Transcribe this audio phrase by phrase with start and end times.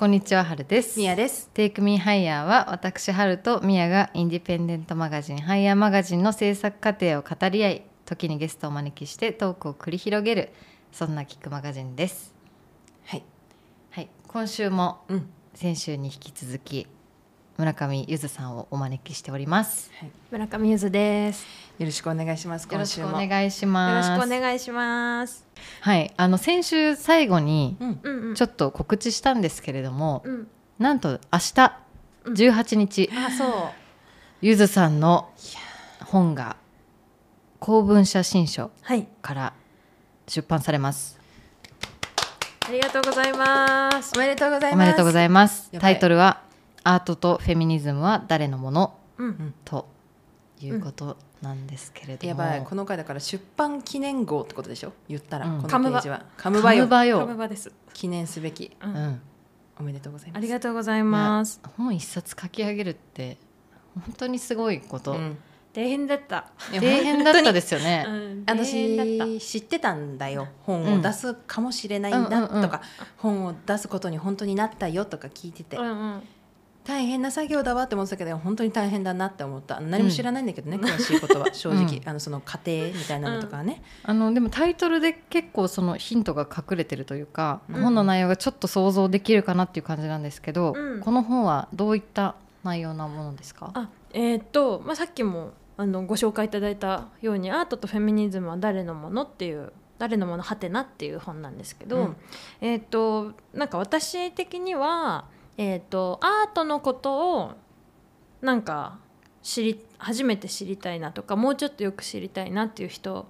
[0.00, 0.98] こんにちは、はるです。
[0.98, 1.50] みやです。
[1.52, 10.52] テイクミーハイヤーは私はるとミヤがインディペンデントマガジンハイヤーマガジンの制作過程を語り合い時にゲストをお招きしてトークを繰り広げる
[10.90, 12.34] そんなキックマガジンです
[13.04, 13.24] はい。
[13.90, 15.28] はい今週もうん。
[15.52, 16.86] 先週に引き続き
[17.60, 20.10] 村上ゆずさんをお招きしておりますはい。
[20.30, 21.44] 村上ゆずです。
[21.78, 22.64] よろしくお願いします。
[22.64, 23.10] よろしくお。
[23.12, 25.46] 願いしよろますしくお願いします。
[25.82, 28.00] はいあの先週最後にうん。
[28.02, 28.34] うんうん。
[28.34, 30.48] ちょっと告知したんですけれども、うん。
[30.78, 31.78] なんと明日
[32.24, 33.50] うん18日、あ、そう。
[34.40, 35.28] ゆずさんの
[36.06, 36.56] 本が
[37.58, 39.06] 公文写真書はい。
[39.20, 39.52] から
[40.26, 41.20] 出版されます。
[42.66, 44.18] ありがとうございますお。
[44.18, 44.86] めでとうございおます。
[44.86, 45.68] めでとうございます。
[45.72, 46.48] やばいタイトルは
[46.84, 48.98] アートとフェミニズムは誰のもの？
[49.18, 49.54] うん。
[49.64, 49.88] と
[50.60, 52.64] いうことなんですけれども、やばい。
[52.64, 54.92] この回だから出版記念号ってことでしょ？
[55.08, 56.24] 言ったら、うんこのページは。
[56.36, 56.84] カムカバよ。
[56.84, 57.36] カムバよム。
[57.36, 57.72] バです。
[57.92, 58.76] 記念すべき。
[58.82, 58.86] う。
[58.86, 59.20] うんん、
[59.78, 60.38] おめでとうございます。
[60.38, 61.60] ありがとうございます。
[61.76, 63.38] 本一冊書き上げるって
[63.94, 65.38] 本当にすごいこと、うん
[65.72, 66.46] 大変だった。
[66.72, 68.04] 大変だったですようね。
[68.44, 72.82] 私知ってたんだよ本を出すかもしれないんだうんうんうんとか、
[73.18, 76.22] 本を出すことに本当になったよとか聞いてて、うんうん。
[76.90, 79.78] 大変な作業だわって思ってたけど本当に大変だなって思った。
[79.78, 82.08] 何も知らないんだけどね、詳しいことは正直、うん。
[82.08, 87.82] あのその過程みたいなのとかはね、あのでもタイトルで結構そのヒントが隠れてるというか、うん。
[87.82, 91.00] 本の内容がちょっと想像できるかなっていう感じなんですけど、うん。
[91.00, 93.70] この本はどういった内容なものですか？
[93.74, 95.52] あ、えーっと、まあ、さっきも。
[95.76, 102.16] あのご紹介いただいたようにアートとフェミニズムは誰のものっていう誰のものはてなっていう本なんですけど、うん。
[102.60, 105.24] えーっとなんか私的には、
[105.60, 107.52] えーっとアートのことを
[108.40, 108.98] なんか
[109.42, 113.26] 知り初めて知りたいなとかもうちょっとよく知りたいなっていう人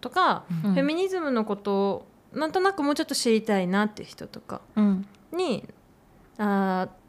[0.00, 0.74] とか、うん。
[0.74, 5.06] フェミニズムのことをなんとなくもうちょっと知りたいなっていう人とかうん。
[5.32, 5.64] に
[6.38, 6.99] あー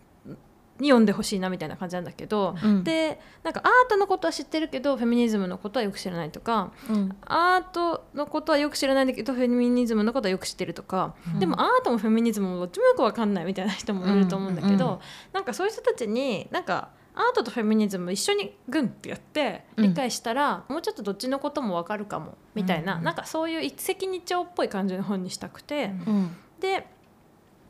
[0.79, 2.83] に読んでほしいなみたいな感じなんだけど、うん。
[2.83, 7.15] でなんかアートのことは知ってるけどフェミニズムのことはよく知らないとかうん。
[7.25, 11.39] アートのことはよく知らないんだけどフェミニズムのことはよく知ってるとか、うん。
[11.39, 14.91] でもアートもフェミニズムもどっちもよくわかんないみたいな人もいると思うんだけど、うん。
[14.93, 14.99] うん
[15.33, 19.89] なんかそういう人たちになんかアートとフェミニズム一緒にグンってやってうん。
[19.89, 23.05] 理解したら、もうちょっとどっちのこともわかるかもみたいな、うんうん。
[23.05, 25.93] なんかそういう一石二鳥っぽい感じの本にしたくて。
[26.07, 26.35] うん。
[26.59, 26.87] で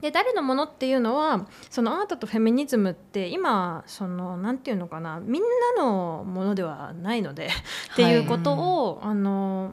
[0.01, 5.43] で誰のものっていうのはそのアートとフェミニズムって今そのなんていうのかなみん
[5.75, 7.49] なのものではないので
[7.93, 9.71] っていうことを、あの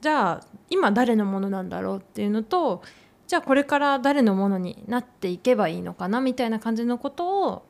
[0.00, 2.82] じゃあ今誰のものなんだろうっていうのと
[3.26, 7.66] じゃあこれから誰のものになっていけばいいのかなみたいな感じのことを、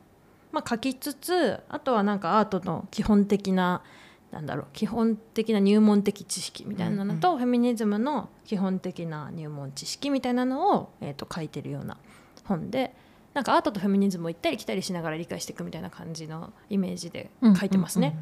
[0.51, 3.81] まあ、書きつつあとはなんかアートの基本的な
[4.37, 11.97] なんだろう基本的な入門的知識みたいなのと、フェミニズムの基本的な入門知識みたいなのを、えー、と書いてるような
[12.43, 12.93] 本で
[13.33, 18.15] なんかアートとフェミニズムを行ったり来たりしながら理解していくみたいな感じのイメージで書いてますね。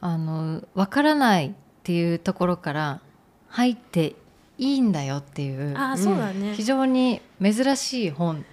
[0.00, 1.52] あのわからないっ
[1.82, 3.00] ていうところから
[3.48, 4.16] 入って
[4.56, 8.46] いいんだよっていうああそうだね、非常に珍しい本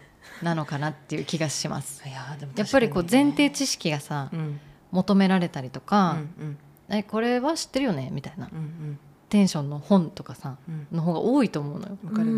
[0.44, 2.04] なのかなっていう気がします。
[2.06, 4.60] いやでもやっぱりこう前提知識がさ、うん
[4.92, 6.58] 求められたりとうか、んうん。
[6.90, 8.10] えこれは知ってるよね？
[8.12, 8.50] みたいな。
[8.52, 10.88] うんテンションの本とかさうん。
[10.92, 11.98] の方が多いと思うのよ。
[12.04, 12.30] わかる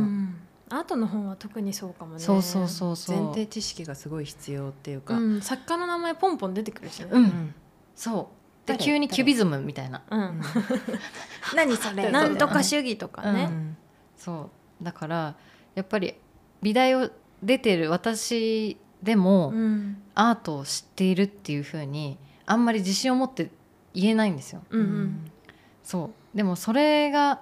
[0.70, 2.20] アートの本は特にそうかもね。
[2.20, 3.18] そうそうそうそう。
[3.18, 7.24] 前提知識がすごい必要っていうか、うん、作家の名前ポンポン出てくるしね、うん。
[7.24, 7.56] うん。
[7.96, 8.30] そ
[8.66, 8.68] う。
[8.68, 8.86] で誰？
[8.86, 10.02] 急にキュビズムみたいな。
[10.10, 10.42] うん。
[11.56, 12.12] 何それ？
[12.12, 13.78] なんとか主義とかね、うん。
[14.18, 14.50] そ
[14.82, 14.84] う。
[14.84, 15.36] だから
[15.76, 16.16] やっぱり
[16.62, 17.10] 美大を
[17.44, 19.98] 出てる私でも、うん。
[20.14, 22.18] アートを知っているっていう風に
[22.52, 23.50] あんまり自信を持って
[23.94, 24.62] 言えないんですよ。
[24.70, 25.32] うんうん。
[25.84, 26.38] そう。
[26.38, 27.40] でもそれが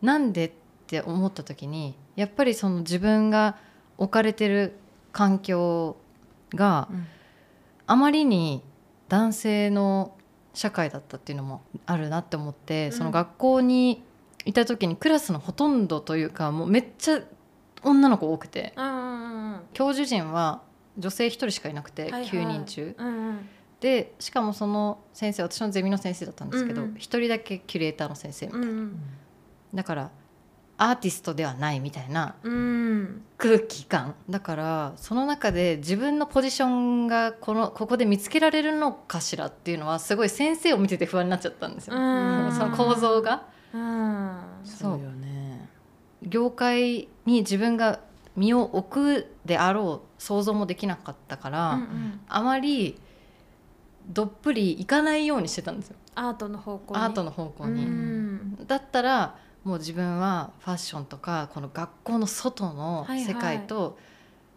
[0.00, 0.52] なんでっ
[0.86, 3.58] て思った時にやっぱりその自分が
[3.98, 4.72] 置かれてる
[5.12, 5.96] 環境
[6.54, 7.06] がうん。
[7.88, 8.62] あまりに
[9.08, 10.16] 男性の
[10.54, 12.92] 社会だったっていうのもあるなって思って、うん。
[12.92, 14.02] その学校に
[14.46, 17.20] いた時にクラスのほとんどというかもうめっちゃ
[17.82, 20.62] 女の子多くてうんうん教授陣は
[20.96, 22.94] 女性1人しかいなくて、はいはい9人中。
[22.96, 23.48] うんうん
[23.80, 26.96] でしかもその先生私のゼミの先生だったんですけどうんうん。
[26.96, 29.00] 一、人だけキュレーターの先生みたいな、うん
[29.74, 30.10] だから
[30.78, 33.22] アーティストではないみたいなうん。
[33.38, 34.14] 空気感。
[34.28, 42.52] だからその中で自分のポジションがこのここで見つけられるのかしらっていうのはすごい先生を見てて不安になっちゃったんですよ、うん。
[42.52, 43.46] その構造が。
[43.72, 44.38] うん。
[44.64, 45.68] そうよね。
[46.22, 48.00] 業界に自分が
[48.36, 52.20] 身を置くであろう想像もできなかったから、うんうん。
[52.28, 53.00] あまり
[54.08, 55.96] どっぷりいかないようにしてたんですよ。
[56.14, 57.00] アートの方向に？
[57.00, 57.84] アートの方向に。
[57.84, 58.66] うん。
[58.66, 63.98] だったらもう自分はファッションとかこの学校の外の世界と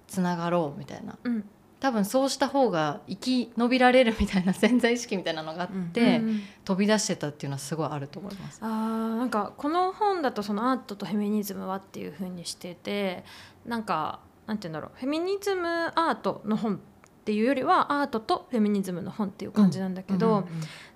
[0.08, 1.18] つながろうみたいな。
[1.24, 1.50] うん。
[1.80, 8.60] 多分そうした方が生き延びられるみたいな 潜在意識みたいなのがあって、うん飛び出してたっていうのはすごいあると思います。
[8.62, 13.24] あーなんかこの本だとそのアートとフェミニズムはっていう風にしてて
[13.66, 15.00] なんかなんて言うんだろう。
[15.00, 16.80] フェミニズムアートの本
[17.30, 20.48] っていうよりはアートとフェミニズムの本っていう感じなんだけど、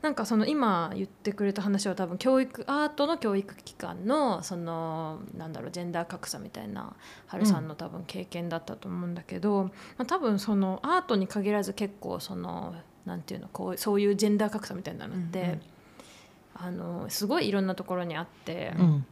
[0.02, 6.96] なんかその今言ってくれた話は多分教育アートの教育機関のそのなんだろうジェンダー格差みたいな
[7.28, 12.74] 春さんの多分経験だったと思うんだけど、まあ、多分そのアートに限らず結構その
[13.06, 15.62] なんていうのこうそういうジェンダー格差みたいなのって、うんうん
[16.56, 19.06] あのすごいいろんなところにあって、うん。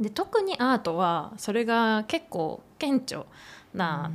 [0.00, 3.26] で特にアートはそれが結構顕著
[3.74, 4.12] な、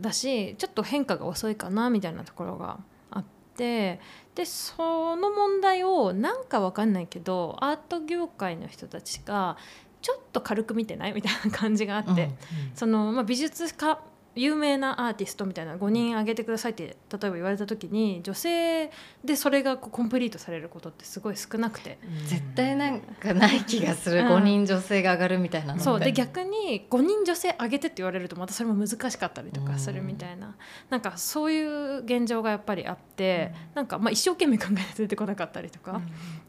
[0.00, 2.78] だしちょっと変化が遅いかなみたいなところが
[3.10, 3.24] あっ
[3.56, 4.00] て
[4.34, 9.56] でその問題をなんかわかんないけどアート業界の人たちが
[10.02, 12.36] ちょっと軽く見てないみたいな感じがあって、うん
[12.74, 13.98] そのまあ、美術家
[14.34, 18.90] 有名なアーティストみたいな5人挙げてくださいって例えば言われた時に女性
[19.24, 21.98] でそれがこうコンプリートされることってすごい少なくて。
[22.26, 24.26] 絶対なんかない気がする、うん。
[24.28, 26.00] 5人女性が上がるみたいなそう。
[26.00, 30.56] で逆に5人女性挙げてって言われるとまたそれも難しかったりとかするみたいな、
[30.90, 36.00] なんかそういう現状がやっぱりあって、なんかまあ一生懸命考えて出てこなかったりとか、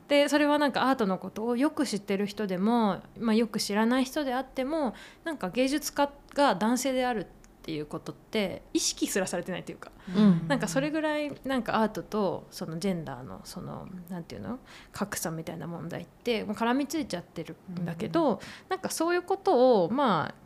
[0.08, 4.94] でそれはなんかアートのことをよく知ってる人でも、まあ、よく知らない人であっても
[5.24, 10.48] なんか芸術家が男性であるっていうことって意識すらされてないというか、うん。
[10.48, 14.60] なんかそれぐらいなんかアートとそのジェンダーのそのなんていうの
[14.92, 18.40] 格差みたいな問題ってもう絡みついちゃってるんだけど、
[18.70, 20.46] なんかそういうことをまあ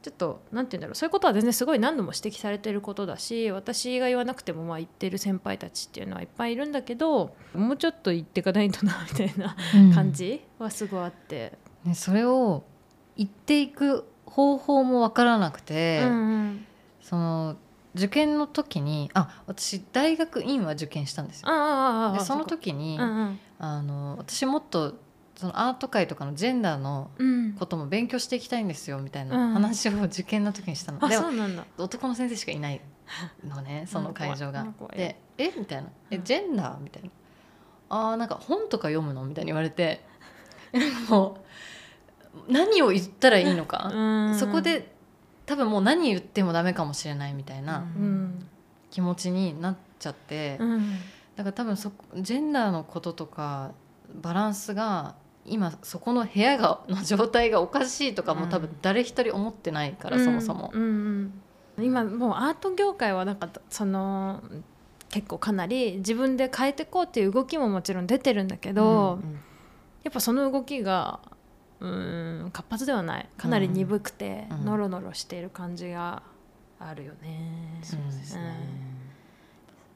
[0.00, 9.92] ちょっとなんて言うんだろうそういうことは全然すごい何度も指摘されてることだし私が言わなくてもまあ言ってる先輩たちっていうのはいっぱいいるんだけどもうちょっと言っていかないとなみたいなうん。
[9.92, 11.52] 感じはすごいあって。
[11.84, 12.64] ね、それを
[13.16, 16.64] 言っていく方法もわからなくて、うんうん
[17.00, 17.56] その
[17.94, 21.48] 受験の時にあ私大学院は受験したんですよ。
[22.12, 23.38] でその時に、うんうん。
[23.58, 24.94] あの私もっと
[25.36, 27.54] そのアート界とかのジェンダーのうん。
[27.58, 29.30] ことも勉強していきたいんですよみたいうん。
[29.30, 30.98] な話を受験の時にしたの。
[31.00, 31.64] うなんだ。
[31.78, 32.80] 男の先生しかいない
[33.42, 34.66] のね その会場が。
[34.94, 35.50] で「え？
[35.58, 36.24] みたいな「えうん。
[36.24, 37.08] ジェンダー?」みたいな
[37.88, 40.04] 「あーなんか本とか読むの?」みたいに言われて。
[41.08, 41.47] もう
[42.48, 44.38] 何を言ったらいいのか、うん。
[44.38, 44.94] そこで
[45.46, 48.46] 多分もう何言ってもダメかもしれないみたいなうん。
[48.90, 50.98] 気持ちになっちゃって、うん。
[51.36, 53.72] だから多分そこジェンダーのこととか
[54.22, 55.14] バランスが
[55.44, 60.70] 今そこの部屋がの状態がおかしいとかも多分誰一人思ってないから、そもそも。
[60.74, 60.88] うんうん。
[60.88, 61.42] うん
[61.80, 64.42] 今もうアート業界はなんかその
[65.10, 69.20] 結構かなり自分で変えていこうっていう動きももちろん出てるんだけど、
[70.02, 71.20] やっぱその動きが
[71.80, 73.28] うん活発ではない。
[73.36, 74.64] かなり鈍くて、うん。
[74.64, 76.22] ノロノロしている感じが
[76.80, 77.80] あるよね。
[77.82, 78.88] そうですね。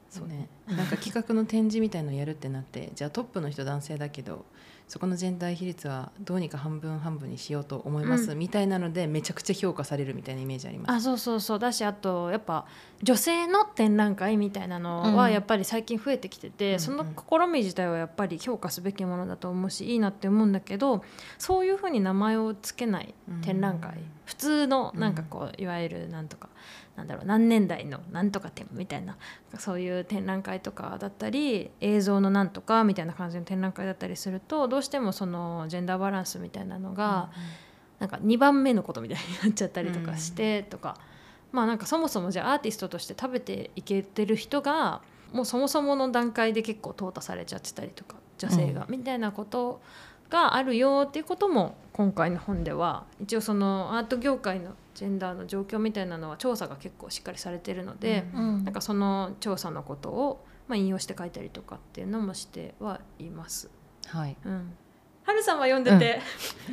[0.09, 4.45] そそううね、なんか企画の展示みたいのやるってなってじゃあトップの人男性だけど
[4.87, 10.91] そこのジェンダー比率はどうにか半分半分にしようと思います、うみたいなのでめちゃくちゃ評価されるみたいなイメージあります。
[10.91, 11.59] あそうそうそう。
[11.59, 12.67] だしあとやっぱ
[13.03, 15.15] 女性の展覧会みたいなのうん。
[15.15, 21.03] はやっぱり最近増えてきてて、うんその試み自体はやっぱり評価すべきものだと思うしいいなって思うんだけど
[21.37, 26.49] そういうふうに名前を付けない展覧会、普通のなんかこういわゆるなんとか
[26.95, 29.17] なんだろう何年代のなんとか展みたいな
[29.59, 37.31] そういう展覧会とかだったり映像のなんとかみたいな感じの展覧会だったりするとどうしてもそのジェンダーバランスみたいなのが、
[37.99, 40.97] なんか2番目のことみたいになっちゃったりとかしてとか、
[41.53, 49.81] まあなんかそもそもじゃあアーティストとして食べていけてる人がもうそもそもの段階で結構淘汰されちゃってたりとか女性が、みたいなこと
[50.29, 58.63] があるよっていうことも今回の本では一応そのアート業界のジェンダーの状況みたいなのは調査が結構しっかりされてるので、うん。
[58.63, 63.69] なんかその調査のことをまあ引用して書いたりとかっていうのもしてはいます。
[64.07, 64.37] はい。
[64.45, 64.75] うん、
[65.25, 66.21] はるさんは読んでて、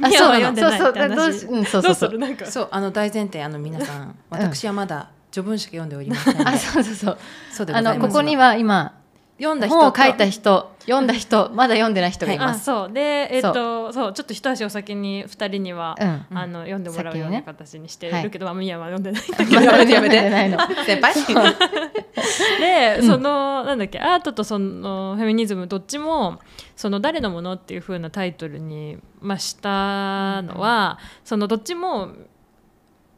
[0.02, 1.08] あ ミヤは読んでないそうって話。
[1.08, 1.52] なのそうそう。
[1.52, 2.08] どうそうどそううそう。
[2.08, 2.18] する？
[2.18, 2.46] なんか。
[2.46, 4.14] そうあの大前提あの皆さん。
[4.30, 7.18] 私はまだ序文しか読んでおりません あそうそうそう。
[7.52, 8.92] そうあのここには今
[9.40, 12.64] 読んだ人本を書いた人読んだ人まだ読んでない人がいあます。
[12.64, 12.92] そう。
[12.92, 14.12] でえっ、とそう。
[14.12, 16.38] ちょっと一足お先に二人には、うん。
[16.38, 20.50] あの読んでもらうような形にしてはいるけど、まあミヤは読んでないんだけ まどだ読めてない。
[20.50, 20.58] の。
[20.84, 21.14] 先輩。
[22.60, 23.06] で、うん。
[23.06, 26.40] そのなんだっけアートとそのフェミニズムどっちも
[26.76, 32.08] その誰のものっていう風なタイトルにまあしたのは、そのどっちも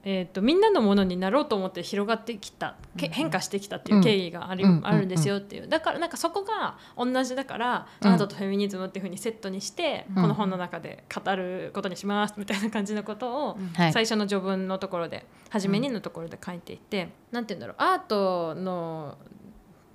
[0.04, 4.80] えー、とみんなのものになろうと思って広がってきたけ変化してきたっていう経緯があり、うん。
[4.84, 5.68] あるんですよっていう。
[5.68, 8.08] だからなんかそこが同じだから、うん。
[8.08, 10.22] アートとフェミニズムっていうふうにセットにして、うん。
[10.22, 19.18] この本の中で語ることにしますみたいな感じのことを、はい最初の序文のところで初めにのところで書いていて、なんて言うんだろうアートの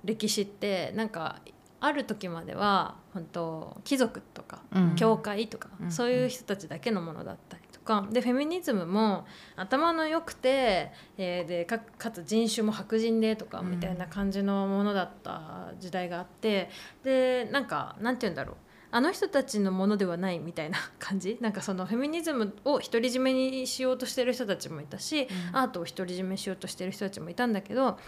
[0.04, 1.40] 歴史ってなんか
[1.80, 4.96] ある時までは本当貴族とかうん。
[4.96, 5.90] 教会とか、うん。
[5.90, 7.62] そういう人たちだけのものだったり。
[7.67, 8.06] とか。
[8.10, 9.26] でフェミニズムも
[9.56, 13.70] 頭の良くて、えーでかかつ人種も白人でとかうん。
[13.70, 16.68] みたいな感じのものだった時代があって
[17.02, 18.56] でなんかなんて言うんだろう。
[18.90, 21.38] あの人たちのものではないみたいな 感じ？
[21.40, 27.98] なんかそのフェミニズムを独り占めにしようとしてる人たちもいたし、アートを独り占めしようとしてる人たちもいたんだけど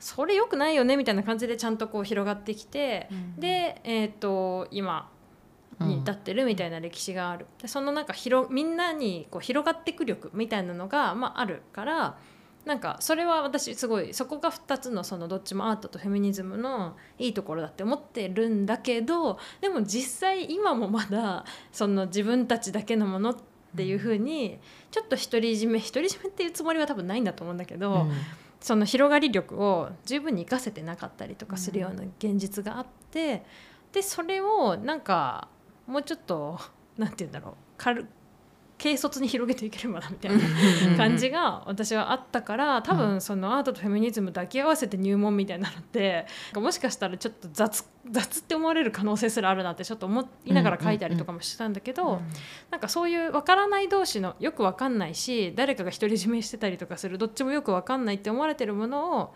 [0.00, 5.10] それ良くないよねみたいな感じでちゃんとこう広がってきて、で、えー、と今
[5.80, 12.18] に至ってるみたいな歴史がある、でそのなんか広みんなにこう広がっていく力みたいなのが、まあ、あるから
[12.64, 23.36] なんかそれは私すごいそこが2つのそのどっちもアートとフェミニズムのいいところだって思ってるんだけどでも実際今もまだその自分たちだけのものっ
[23.76, 24.58] ていうふうに
[24.90, 27.92] ちょっと独り占め独り占めっていうつもりは多分ないんだと思うんだけど。
[27.92, 28.12] うん
[28.58, 33.44] その広がり力を十分に生かせてなかったりとかするような現実があって、
[33.92, 35.48] でそれをなんか
[35.86, 36.58] もうちょっと
[36.96, 37.54] なんて言うんだろう。
[37.76, 38.06] 軽
[38.78, 52.20] 軽率に広げていければなみたいな感じが私はあったから多分そのアートとフェミニズム抱き合わせて入門みたいなのってもしかしたらちょっと雑雑って思われる可能性すらあるなってちょっと思いながら書いたりとかもしてたんだけど、
[52.70, 59.34] なんかそういう分からない同士のよく分かんないし誰かが独り占めしてたりとかするどっちもよく分かんないって思われてるものを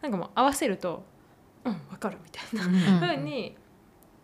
[0.00, 1.04] なんかもう合わせると
[1.64, 3.56] うん分かるみたいな風に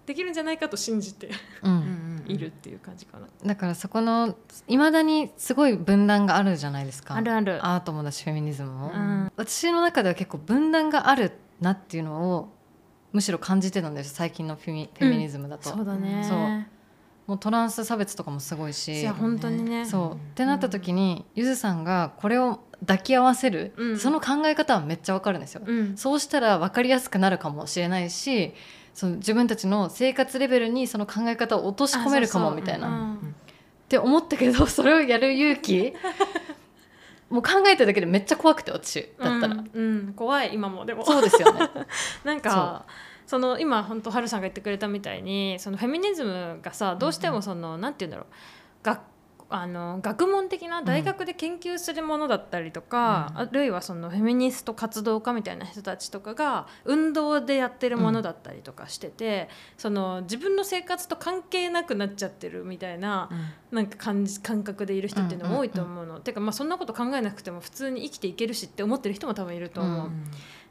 [0.06, 1.30] できるんじゃないかと信じて
[1.62, 2.24] うん。
[2.26, 3.26] いるっていう感じかな。
[3.44, 4.36] だからそこの
[4.68, 7.14] いまだにすごい分断があるじゃないですか。
[7.14, 7.64] あるある。
[7.66, 9.32] アートもだしフェミニズムも、うん。
[9.36, 12.52] 私の中では結構分断があるなっていうのを
[13.12, 16.24] むしろ感じてたんです最近のフェミフェミニズムだと、そうだね。
[16.28, 16.66] そう。
[17.26, 19.86] もうトランス差別とかもすごいいしや本当にね。
[19.86, 20.12] そう。
[20.14, 23.98] ってなった時にゆずさんがこれを抱き合わせる、うん。
[23.98, 25.96] その考え方はめっちゃわかるんですよ、うん。
[25.96, 28.54] そうしたら分かりやすくなるかもしれないし
[28.94, 33.34] その自分たちの生活レベルにその考え方を落とし込めるかもみたいな、うん
[33.92, 35.92] って思ったけどそれをやる勇気。
[37.28, 39.80] もう考えただけでめっちゃ怖くて私だったら、うん、う
[40.10, 40.12] ん。
[40.14, 41.04] 怖い今もでも。
[41.04, 41.68] そうですよね。
[42.24, 42.86] なんか
[43.26, 48.26] その今本当春さんが言ってくれたみたいにそのフェミニズムがさどうしてもその、なんて言うんだろう。
[48.82, 49.00] 学
[49.54, 53.38] あの学問的な大学で研究するものだったりとか、うん。
[53.40, 63.30] あるいはそのフェミニスト活動家みたいな人たちとかが運動でやってるものだったりとかしてて、その自分の生活と関係なくなっちゃってるみたいな
[63.70, 66.20] なんか感じ感覚でいる人っていうのも多いと思うの。
[66.20, 70.06] てかまあそんなこと考えなくても普通に生きていけるしって思ってる人も多分いると思う。
[70.06, 70.24] うん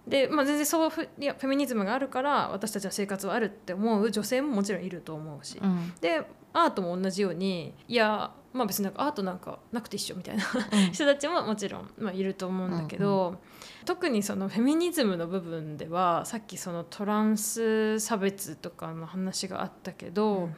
[0.07, 5.93] で、まあ、全然そうふいやフェミニズムがあるから私たちの生活はあるって思う女性ももちろんいると思うし、うん。
[6.01, 10.43] でアートも同じようにいやまあ別になんかアートなんかなくて一緒みたいな
[10.73, 10.91] うん。
[10.91, 13.39] 人たちももちろん、まあ、いると思うんだけど、
[13.85, 20.49] 特にそのフェミニズムの部分ではさっきそのトランス差別とかの話があったけど、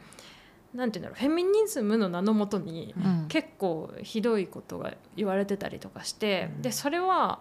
[0.74, 3.26] なんていうんだろうフェミニズムの名のもとにうん。
[3.28, 6.62] 結構ひどいことが言われてたりとかして、うん。
[6.64, 7.40] でそれは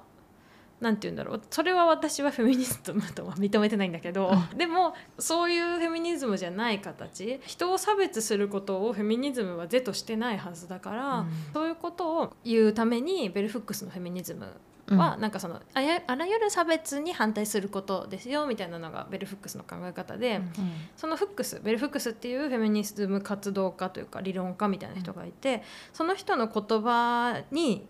[0.83, 1.43] なんて言うんだろう。
[1.49, 14.47] それは私はフェミニズムとは認めてないんだけど、でもそういうフェミニズムじゃない形人を差別することをフェミニズムは是としてないはずだから、そういうことを言うためにベルフックスのフェミニズム
[14.89, 20.53] はなんかそのあやあらゆる差別に反対することですよみたいなのがベルフックスの考え方で、うん。
[20.97, 25.63] そのフックスベルフックスっていうフェミニズム活動家というか理論家みたいな人がいて、
[25.93, 27.87] その人の言葉に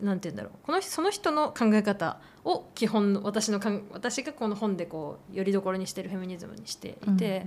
[0.00, 0.52] なんて言うんだろう。
[0.62, 7.46] この人その人の考え方を基本の私のかん私がこの本でこうよりどころにしてるフェミニズムにしていて、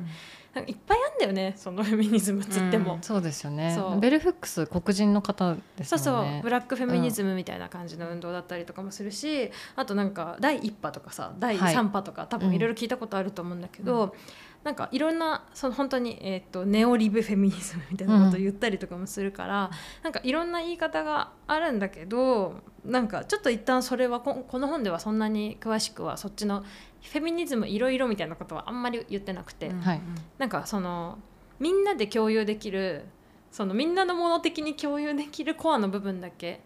[0.54, 2.96] なんかいっぱいあんだよねそのフェミニズムっつっても。
[2.96, 3.02] うん。
[3.02, 3.78] そうですよね。
[4.02, 6.42] ベルフックス黒人の方ですそうそう。
[6.42, 12.60] ブラックフェミニズムみたいな感じの運動だったりとかもするし、あとなんか第1波とかさ第はい3波とか、多分い。
[12.60, 14.16] ろいろ聞いたことあると思うんだけど、
[14.64, 19.72] なんかいろんなその本当に、えー、とネオリブフェミニズムみたいなことを言ったりとかもするから、
[20.04, 26.64] なんかいろんな言い方があるんだけどなんかちょっと一旦それはここの本ではそんなに詳しくはそっちの
[27.02, 29.70] フェミニズムいろいろみたいなことはあんまり言ってなくて。
[29.70, 30.02] はい。
[30.38, 31.20] なんかその
[31.60, 33.06] みんなで共有できる
[33.52, 36.62] そのみんなのもの的に共有できるコアの部分だけ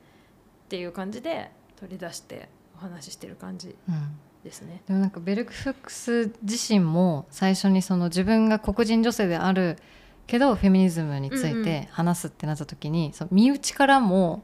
[0.66, 3.76] っていう感じで取り出してお話ししてる感じ。
[3.88, 4.82] うんですね。
[4.88, 9.78] でもなんかベルフックス自身も最初にその自分が黒人女性である
[10.28, 11.64] けどフェミニズムについうんうん。
[11.64, 14.44] て話すってなった時に、その身内からも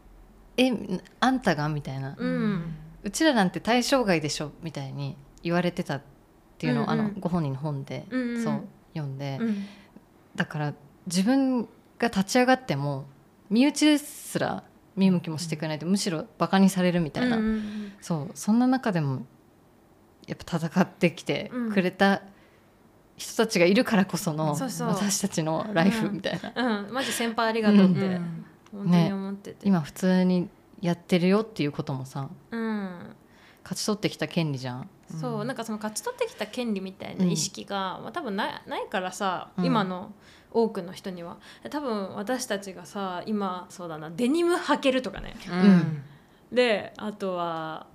[0.56, 0.72] 「え
[1.20, 2.74] あんたがみたいな、ううん
[3.12, 6.02] ちらなんて対象外でしょみたいに言われてたっ
[6.58, 7.00] ていうのを、うんうん。
[7.00, 8.44] あのご本人の本で、うんうん。
[8.44, 8.60] そう
[8.94, 9.64] 読んで、うん。
[10.36, 10.74] だから
[11.06, 11.62] 自分
[11.98, 13.06] が立ち上がっても
[13.48, 14.64] 身内ですら
[14.96, 19.26] 見向きもしてくれないとむしろバカにされるみたいな、うんうんそうそんな中でも
[20.26, 21.72] やっぱ戦ってきてうん。
[21.72, 22.22] くれた
[23.16, 24.88] 人たちがいるからこその、そうそう。
[24.88, 28.44] 私たちのライフみたいな、うん、マジ先輩ありがとうって、うん。
[28.72, 30.48] 本当に思ってて、今普通に
[30.80, 33.14] やってるよっていうこともさうん、
[33.62, 34.88] 勝ち取ってきた権利じゃん。
[35.20, 39.64] そうなんかその勝ち取ってきた権利みたいな意識が、まあ、多分ないないからさ、うん。
[39.64, 40.12] 今の
[40.50, 41.38] 多くの人には。
[41.70, 45.34] 多分私たちがさ今そうだなデニム履けるとかね。
[45.50, 46.02] うん。
[46.52, 47.86] であとは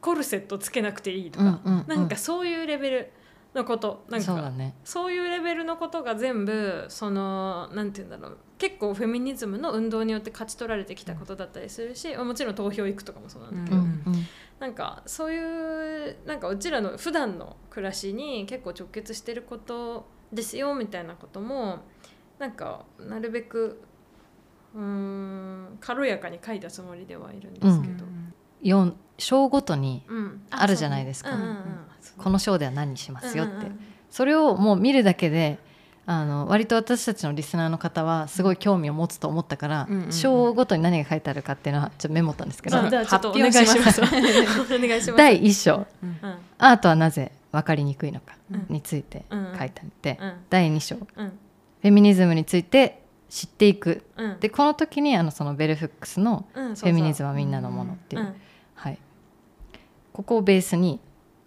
[0.00, 1.88] コルセットつけなくていいとか、うんうんうん。
[1.88, 3.12] なんかそういうレベル
[3.54, 4.04] のこと。
[4.10, 4.74] なんかそうだね。
[4.84, 8.38] そういうレベルのことが全部そのなんて言うんだろう。
[8.58, 14.26] 結構フェミニズムの運動によって勝ち取られてきたことだったりするし、もちろん投票行くとかもそうなんだけど、うんうん。
[14.58, 21.78] なんかそういうなんかうちらの普段の暮らしに結構直結してることですよみたいなことも
[22.38, 23.80] なんかなるべく
[24.74, 28.04] うーん軽やかに書いたつもりではいるんですけど、
[28.62, 30.42] 四章ごとにうん。
[30.50, 31.30] あるじゃないですか。
[31.30, 31.56] うんうんうん。
[32.18, 33.80] この章では何にしますよって、うんうんうん。
[34.10, 35.58] それをもう見るだけで
[36.04, 40.12] あの割と私たちのリスナーの方はすごい興味を持つと思ったから、うんうんうん。
[40.12, 44.00] 章ごとに何が書いてあるかっていうのはちょっとメモったんですけど発表します。
[45.16, 45.86] 第1章。
[46.02, 46.18] うん
[46.58, 47.32] 「アートはなぜ？
[47.56, 50.34] 分かりにくいのかうん」について書いてあって、うん。
[50.50, 51.38] 第2章「フうん。
[51.82, 54.40] ェミニズムについて知っていく」うん。
[54.40, 58.34] でこの時にあのそのベルフックスのうん「フェミニズムはみんなのもの」っていう、うん。
[58.74, 58.98] はい、
[60.12, 61.00] ここをベースに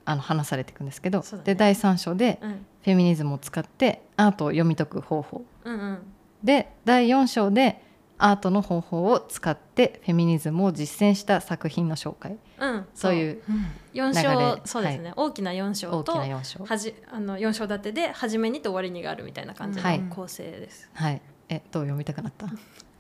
[0.06, 1.26] あの話されていくんですけど、ね。
[1.44, 2.66] で第3章でうん。
[2.82, 5.44] フェミニズムを使ってアートを読み解く方法。
[5.66, 6.00] うんうん。
[6.44, 7.84] で第4章で
[8.20, 12.38] アートの方法を使ってフェミニズムを実践した作品の紹介。
[12.60, 12.86] うん。
[12.94, 13.42] そういう
[13.94, 14.24] 四流れ。
[14.24, 16.64] 章そうですね、大きな四章と大きな4章。
[16.66, 20.00] はじあの四章立てで初めにと終わりにがあるみたいな感じはい。
[20.00, 20.90] の構成です。
[20.94, 21.22] はい。
[21.50, 22.48] えどう読みたくなった？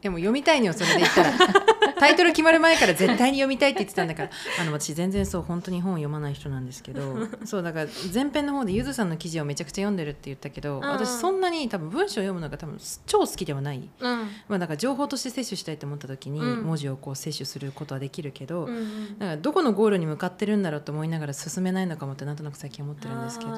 [0.02, 1.34] でも読みたいのよそれで言ったら。
[2.00, 4.30] タイトル決まる前から絶対に読みたいって言ってたんだから。
[4.62, 7.28] あの私全然そう本当に本を読まない人なんですけど。
[7.44, 10.80] そうだから前編の方でゆずさんの記事をめちゃくちゃ読んでるって言ったけど、ん。
[10.80, 14.18] 私そんなに多分文章を読むのが多分超好きではない、うん。
[14.48, 16.64] まあ、なんか情報として摂取したいと思った時にうん。
[16.64, 19.20] 文字をこう摂取することはできるけど、うんうん。
[19.20, 23.52] だからどこのゴールに向かってるんだろうと思いながら進めないのかもってなんとなく最近思ってるんですけど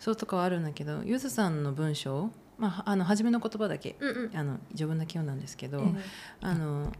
[0.00, 2.30] そうとかはあるんだけどゆずさんの文章、
[2.62, 4.36] まあ、あの初めの言葉だけ、うんうん。
[4.36, 5.82] あの序文だけ読んだんですけど、え
[6.42, 6.92] あの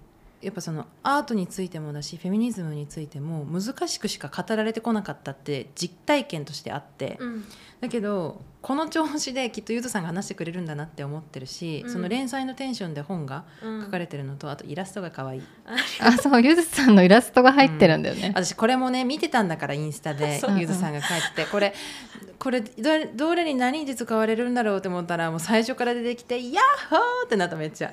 [0.43, 7.45] やっぱそのアートについてもだしフェミニズムについても難しくしか語られてこなかったって実体験としてあって、えうん。
[7.81, 11.93] だけどこの調子できっとゆずさんが話してくれるんだなって思ってるし、うん。
[11.93, 13.85] その連載のテンションで本がうん。
[13.85, 15.43] 書かれてるのと、あとイラストが可愛い。
[16.01, 21.45] あそうゆずさんのイラストが入ってるんだよね、私これもね見てたんだからインスタでゆずさんが書いて。
[21.45, 21.75] てこれ
[22.39, 27.93] これどれどれに何で使われるんだろうって思ったらもう最初から出てきて「ヤッホー!」ってなっためっちゃ。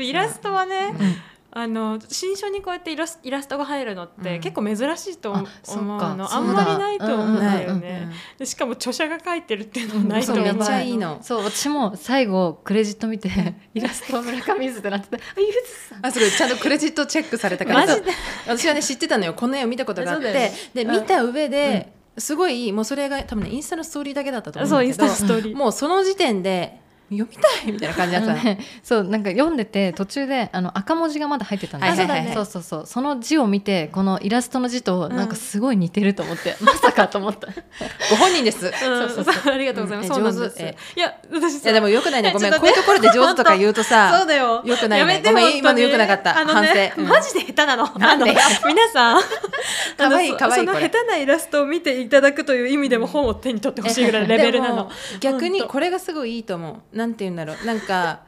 [0.00, 1.14] イラストはね、うん
[1.54, 4.40] あの新書にこうやってイラスイラストが入るのって、うん。
[4.40, 6.34] 結構珍しいと思うの。
[6.34, 8.10] あんだまりないと思うんだようんね。
[8.38, 10.46] でしかも著者が書いてるっていうのはないと思う。
[10.46, 11.18] そうめっちゃいいの。
[11.20, 13.28] そう私も最後クレジット見て
[13.74, 15.52] イラストは村上ゆずってなっててあゆず
[15.90, 16.06] さん。
[16.06, 17.80] あそれちゃんとクレジットチェックされたから。
[17.80, 18.10] マジで。
[18.46, 19.34] 私はね知ってたのよ。
[19.34, 25.56] この絵を見たことがあって、で見た上で、すごいもうそれが多分ねインスタのストーリーだけだったと思うんそうインスだけどタストーリー。
[25.56, 26.80] もうその時点で
[27.18, 28.34] 読みたいみたいな感じだった。
[28.34, 32.86] ね、そうなんか読んでて途中であの赤文字がまだ入ってたんですよ、はいはいはいそうそうそう。
[32.86, 37.48] その字を見てこのイラストの字となんかすごい似てると思って、まさかと思った。
[38.10, 38.72] ご本人です、うん。
[38.72, 39.52] そうそうそう。
[39.52, 40.12] ありがとうございます。
[40.12, 40.34] うん。
[40.34, 40.76] 上手。
[40.96, 42.32] いや私さいやでもよくないね。
[42.32, 42.52] ごめん。
[42.52, 44.62] こういうところで上手とか言うとさ そうだよ。
[44.64, 45.12] よくないね。
[45.14, 46.38] やめてごめん今のよくなかった。
[46.38, 47.90] あのねマジで下手なの。
[47.98, 48.30] なんで？
[48.30, 49.20] あの皆さん、
[49.96, 54.90] かわいいかわいいその下手なイラストを見ていただくという意味でも本を手に取ってほしいぐらいレベルなの。
[55.20, 57.66] 逆にこれがすごいいいと思うなんて言うんだろう。
[57.66, 58.20] なんか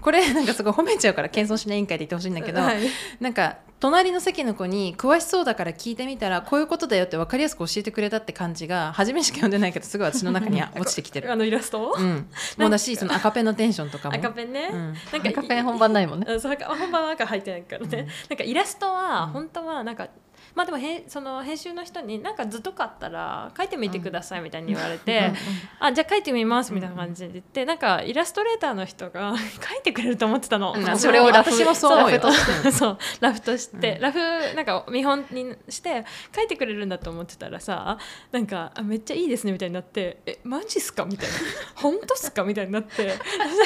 [0.00, 2.80] これなんかすごい褒めちゃうから謙遜しない委員会で言ってほしいんだけど、はい。
[3.20, 11.32] なんか隣の席の子に詳しそうだから聞いてみたらこういうことだよって分かりやすく教えてくれたって感じが初めしか読んでないけどすごい私の中には落ちてきてる。
[11.32, 11.36] あ。
[11.36, 14.14] のイラストを、うん、もうだしその赤ペンのテンションとかも。
[14.14, 14.70] 赤ペンね。
[14.72, 14.94] うん。
[15.12, 16.26] なんか赤ペン本番ないもんね。
[16.28, 20.08] うんそう赤本番は赤入ってないからね、なんかイラストは本当はなんか
[20.54, 25.32] まあでもへその編集の人になんか図とかあったら書いてみてくださいみたいに言われて、
[25.80, 30.98] あじゃあ書いてみますみたいな感じで言ってなんかイラストレーターの人が 書いてくれると思ってたの、うん。
[30.98, 32.12] それをラフ私もそうそう。
[32.12, 32.98] よそう。
[33.20, 34.00] ラフとして、うん。
[34.00, 34.18] ラフ
[34.54, 37.98] なんか見本にして書いてくれるんだと思ってたらさ
[38.32, 41.34] なんかあめっちゃいいですねみたいになってえマジっすかみたいな。
[41.76, 43.06] 本当っすかみたいになって。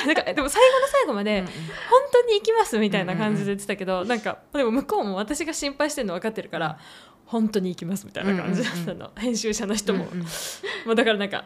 [0.07, 1.47] なんかでも最後の最後まで、うんうん。
[1.47, 1.53] 本
[2.13, 6.72] 当に行きますみたいな感じで言ってたけど、なんかでも向こうも私が心配してるの分かってるから、
[7.27, 10.27] 本当に行きますみたいな感じだったの、編集者の人も、うんうん。
[10.87, 11.45] もうだからなんか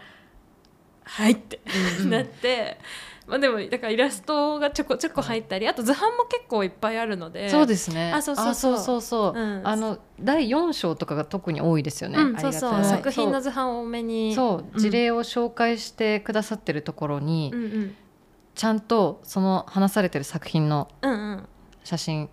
[1.04, 1.60] 「はい」って、
[2.00, 2.78] うんなって。
[3.26, 7.48] まあ、でもだからイラストがちょこちょこ入ったりあと図版も結構いっぱいあるので。
[7.48, 8.12] そうですね。
[8.12, 8.50] あそうそうそう。
[8.52, 9.40] あそうそうそう。
[9.40, 9.62] うん。
[9.64, 12.84] あの第4章とかが特に多いですよね、うん、そうそう。
[12.84, 14.32] 作品の図版多めに。
[14.32, 14.64] そう。
[14.72, 14.78] うん。
[14.78, 17.52] 事例を紹介してくださってるところに、
[18.54, 20.88] ちゃんとその話されてる作品の
[21.82, 22.28] 写真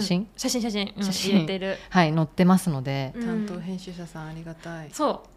[0.00, 1.30] 真、写真写真、うん写真。
[1.32, 3.26] 入れてる、はい載ってますので、うん。
[3.26, 4.88] 担当編集者さんありがたい。
[4.92, 5.32] そう。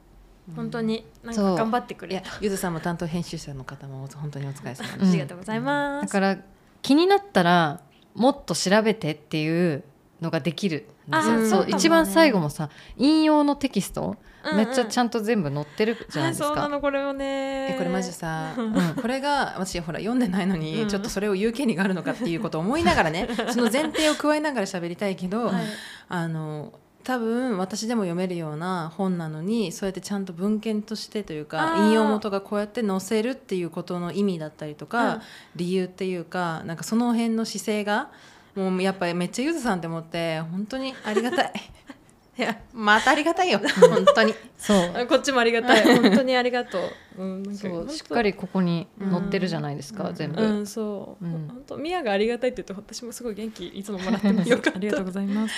[0.55, 4.99] 本当になか頑張ってくれゆずさんも担当編集者の方も本当にお疲れ様うん。
[4.99, 6.37] ですありがとうございます、だから
[6.83, 7.81] 気になったら
[8.13, 9.83] もっと調べてっていう
[10.21, 14.17] のができるんですそう一番最後もさ引用のテキスト、
[14.53, 16.69] めっちゃちゃんと全部載ってるじゃないですあそうなか。
[16.69, 17.71] のこれをね。
[17.71, 18.95] えこれマジさ、ん。
[19.01, 20.87] これが私ほら読んでないのに、うん。
[20.89, 25.65] ちょっとそれを言う権利があるのかっていうことを思いながらね その前提を加えながら喋りたいけど、はい。
[26.09, 35.21] あの多分私でも読めるような本なのにそうやってちゃんと文献としてというか引用元がこうやって載せるっていうことの意味だったりとか、うん
[35.55, 38.09] 理由っていうかなんかその辺の姿勢が
[38.55, 41.53] もうやっぱりめっちゃゆずさんって思って本当にありがたい。
[42.37, 43.59] いやまたありがたいよ。
[43.79, 44.33] 本当に。
[44.57, 44.77] そう。
[44.93, 45.83] あこっちもありがたい。
[46.01, 46.79] 本当にありがと
[47.17, 47.89] う、うん、そう。
[47.89, 50.15] しっかりここに載ってるじゃないですか、うん。
[50.15, 51.47] 全部、うんそう、うん。
[51.47, 54.49] 本当ミヤがありがたいって言うと私もすごい元気いつももらってます。
[54.49, 55.53] よかったありがとうございます、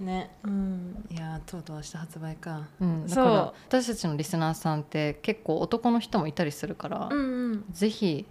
[0.00, 0.30] ね。
[0.42, 2.62] うん、いやとうとう明日発売か。
[2.80, 3.24] うん、だそう。
[3.24, 7.64] から私たちのリスナーさんって結構男の人もいたりするから、うんうん。
[7.72, 8.24] ぜひ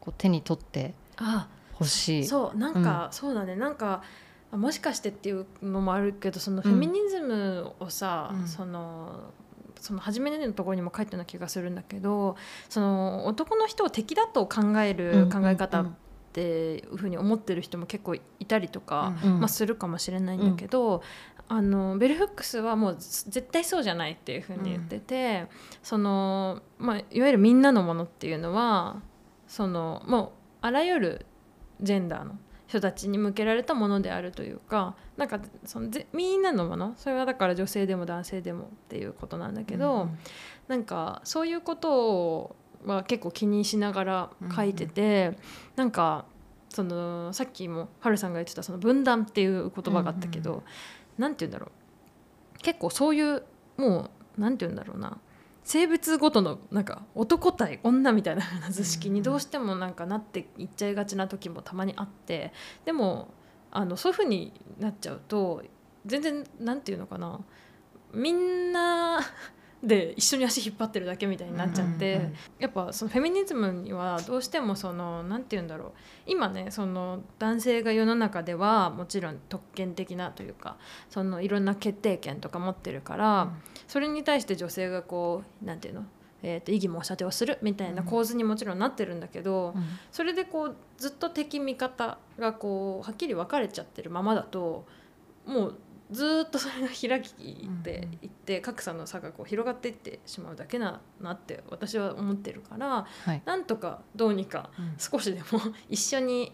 [0.00, 2.24] こう手に取ってあほしい。
[2.26, 3.54] そうなんか、そうだね。
[3.54, 4.02] なんか
[4.50, 8.46] あもしかしてっていうのもあるけどそのフェミニズムをさ、うん。
[8.46, 9.32] その
[9.80, 12.36] その初めのところにも書いたような気がするんだけど
[12.68, 15.92] その男の人を敵だと考える考え方っ
[16.32, 19.40] ていうふうに思ってる人も結構いたりとか、うん。
[19.40, 21.02] まあ、するかもしれないんだけど、
[21.48, 25.46] あのベルフックスはもう絶対そうじゃないっていうふうに言ってて、
[25.82, 29.00] そのまあ、いわゆるみんなのものっていうのは
[29.46, 30.30] そのもう
[30.60, 31.26] あらゆる
[31.80, 40.18] ジェンダーの人たちに向けられたものであるというかなんかそのぜみんなのものそれはだから女性でも男性でもっていうことなんだけど、うん。
[40.68, 45.36] なんかそういうことをは結構気にしながら書いてて、
[45.76, 46.26] なんか
[46.68, 50.62] そのさっきもハルさんが言ってたその分断っていう言葉があったけど、うん。
[51.18, 52.58] なんて言うんだろう。
[52.62, 53.42] 結構そういう
[53.76, 55.18] もうなんて言うんだろうな
[55.68, 62.54] 性別ごとのなんか男対女みたいな図式にどうしてもなんかなっていっちゃいがちな時もたまにあって
[62.86, 63.34] でも
[63.70, 65.62] あのそういうふうになっちゃうと
[66.06, 67.40] 全然なんていうのかな。
[68.14, 69.20] みんな
[69.82, 75.92] で一緒に足引っ張ってるだけみたいになっちゃって、うんうんうんやっぱそのフェミニズムにはどうしてもそのなんて言うんだろう。
[76.26, 80.76] 今ねその男性が世の中ではもちろん特権的なというか
[81.08, 83.50] そのいろんな決定権とか持ってるから、うん。
[83.86, 86.04] それに対して女性がこうなんていうの、
[86.42, 89.84] えー、と異議申し立てをするみたいな構図にもちろんなってるんだけど、うん。
[90.10, 94.84] それでこうずっと敵味方がこうはっきり分かれちゃってるままだと
[95.46, 95.78] もう
[96.10, 103.42] ずっとそれが開きっていって格差の差がこう広がっていってしまうだけだなって私は思ってるからはい。
[103.44, 104.94] なんとかどうにかうん。
[104.98, 106.52] 少しでも 一緒に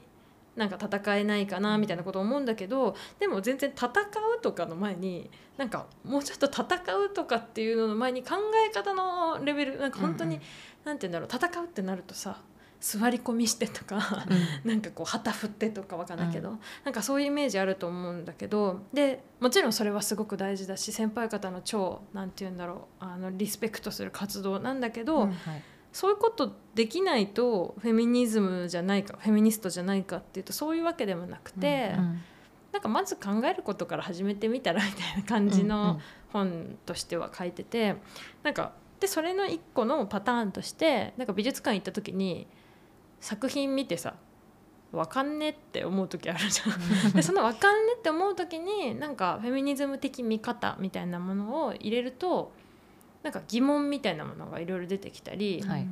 [0.56, 8.36] なんか戦えないかなみたいなことを思うんだけどでも全然戦うとかの前になんかもうちょっと戦うとかっていうのの前に考
[8.68, 10.42] え方のレベルなんか本当に、うん。
[10.84, 12.40] なんて言うんだろう戦うってなるとさ
[12.80, 14.26] 座り込みしてとか
[14.64, 25.62] なんかこう旗振ってとかわかんないけど、なんかそういうイメージあると思うんだけどでもちろんそれはすごく大事だし先輩方の超なんて言うんだろうあのリスペクトする活動なんだけど、うんはい。
[25.92, 32.22] そういうことできないとフェミニズムじゃないかフェミニストじゃないかっていうとそういうわけでもなくて、うんうん。
[32.72, 36.00] なんかまず考えることから始めてみたらみたいな感じの
[36.32, 37.94] 本としては書いてて、
[38.42, 42.48] なんかでそれの一個のパターンとしてなんか美術館行った時に
[43.24, 44.14] 作品見てさ
[44.92, 47.12] わかんねって思う時あるじゃん。
[47.12, 52.52] でそのわかんねって思う時になんかフェミニズム的見方みたいなものを入れると
[53.22, 55.86] なんか疑問みたいなものがいろいろ出てきたりはい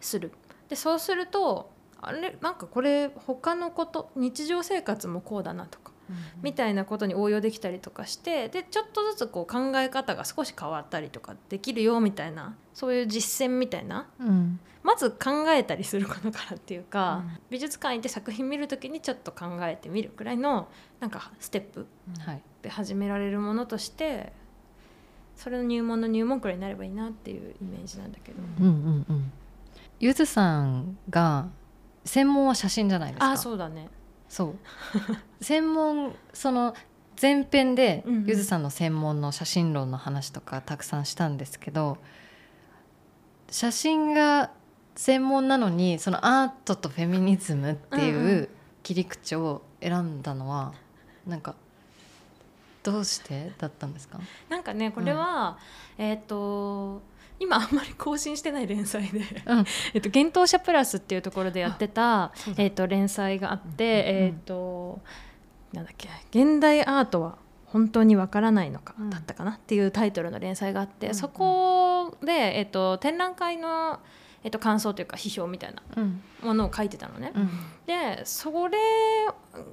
[0.00, 0.30] する。
[0.68, 1.70] でそうすると
[2.00, 5.92] あれなんかこれ他のこと日常生活もこうだなとか
[6.40, 17.38] みたいなことに応用できたりとかしてでちょっとずつこう考え方が少し変わったりとかできるよみたいなそういう実践みたいなうんまず考えたりすることからっていうか、うん。
[17.50, 21.86] 美術館行って作品見る時にちょっと考えてみるくらいのなんかステップ
[22.24, 22.42] はい。
[22.62, 24.32] で始められるものとして
[25.36, 29.32] それの入門の入門くらいになればいいなっていうイメージなんだけど、うんうんうん。
[30.00, 31.48] ゆずさんが
[32.06, 33.30] 専門は写真じゃないですか？
[33.32, 33.90] あそうだね。
[34.28, 34.54] そう。
[35.44, 36.74] 専門その
[37.20, 41.98] 前編でゆずさんの専門の写真論の話とかたくさんしたんですけど
[43.50, 44.50] 写真が
[44.98, 48.48] 専門なのにそのアートとフェミニズムってうんういう
[48.82, 50.72] 切り口を選んだのは
[51.24, 51.54] なんか
[52.82, 54.18] どうしてだったんですか？
[54.48, 55.56] なんかねこれは、
[55.98, 57.00] えっ、と
[57.38, 65.00] 今あんまり更新してない連載でうん「えっと幻冬舎プラス」っていうところでやってたえっと連載があって、うんえっ、と
[65.72, 69.10] なんだっけ「現代アートは本当にわからないのか」うん。
[69.10, 74.00] だったかなっていうタイトルの連載があって、うんそこで、えっと展覧会の、
[74.44, 76.22] えっと感想というか批評みたいなうん。
[76.42, 77.32] ものを書いてたのね。
[77.34, 77.48] うん。
[77.86, 78.78] でそれ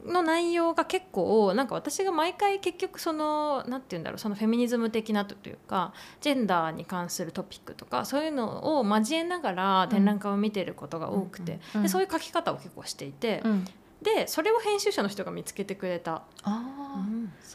[0.05, 11.83] の内容が結構なんか私が毎回結局その何て言うんだろうそのフェミニズム的なというかジェンダーに関するトピックとかそういうのを交えながら展覧会を見てることが多くて、うん。
[11.83, 13.65] でそういう書き方を結構していて、うん
[14.01, 16.23] でそれを編集者の人が見つけてくれた。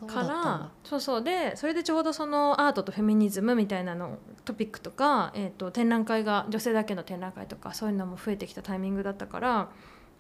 [0.07, 1.23] からだそうそう。
[1.23, 9.71] でそれでちょうどそのアートとフェミニズムみたいなのトピックとか、えー、と展覧会が女性だけの展覧会とかそういうのも増えてきたタイミングだったから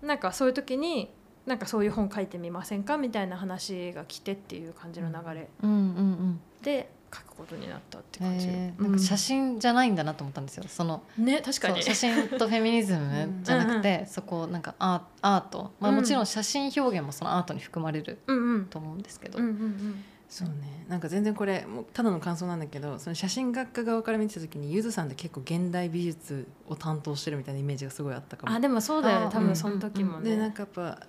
[0.02, 1.12] なんかそういう時に
[1.46, 2.96] なんかそういう本書いてみませんか？
[2.98, 5.48] みたいな話が来てっていう感じの流れ。
[5.62, 5.70] うん。
[5.70, 5.76] うん。
[5.76, 6.40] うん。
[6.62, 8.46] で書くことになったって感じ。
[8.48, 8.82] えー。
[8.82, 10.64] なんか写真じゃないんだなと思ったんですよ。
[10.68, 11.82] そのうんね確かに。
[11.82, 15.96] 写真とフェミニズムじゃなくて、そこなんかアアート、まあ、うん。
[15.96, 18.66] もちろん写真表現もそのアートに含まれるうんうん。
[18.66, 20.04] と思うんですけど、うんうんうん。
[20.28, 20.84] そうね。
[20.88, 29.28] なんか全然これもうただの感想なんだけどその写真学科側から見てた時にゆずさんって結構現代美術を担当してるみたいなイメージがすごいあったかもあでもそうだよね。
[29.32, 30.30] 多分その時もね。
[30.30, 31.06] でなんかやっぱ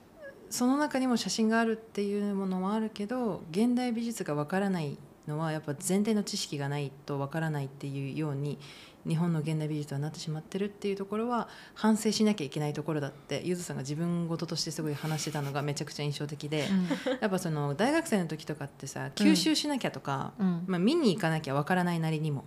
[0.49, 4.97] その中にも写真があるっていうものもあるけど現代美術がわからない
[5.31, 8.59] のはやっぱ前提の知識がないとわからないっていうように
[9.07, 16.67] 日本の現代美術はなってしまってるっていうところは反省しなきゃいけないところだってゆずさんが自分事としてすごい話してたのがめちゃくちゃ印象的で、
[17.19, 20.63] やっぱその大学生の時とかってさ吸収しなきゃとか、うん。
[20.67, 22.43] まあ、見に行かなきゃわからないなりにも。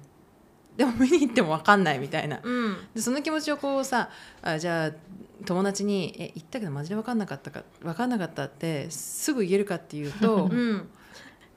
[0.77, 2.40] でも見に行ってもわかんないみたいな。
[2.42, 2.77] うん。
[2.94, 4.11] でその気持ちをこうさ
[4.42, 4.92] あじゃあ
[5.44, 10.88] 友達に「え行ったけどマジで分かんなかったか分かんなかった」ってすぐ言えるかっていうとう「ん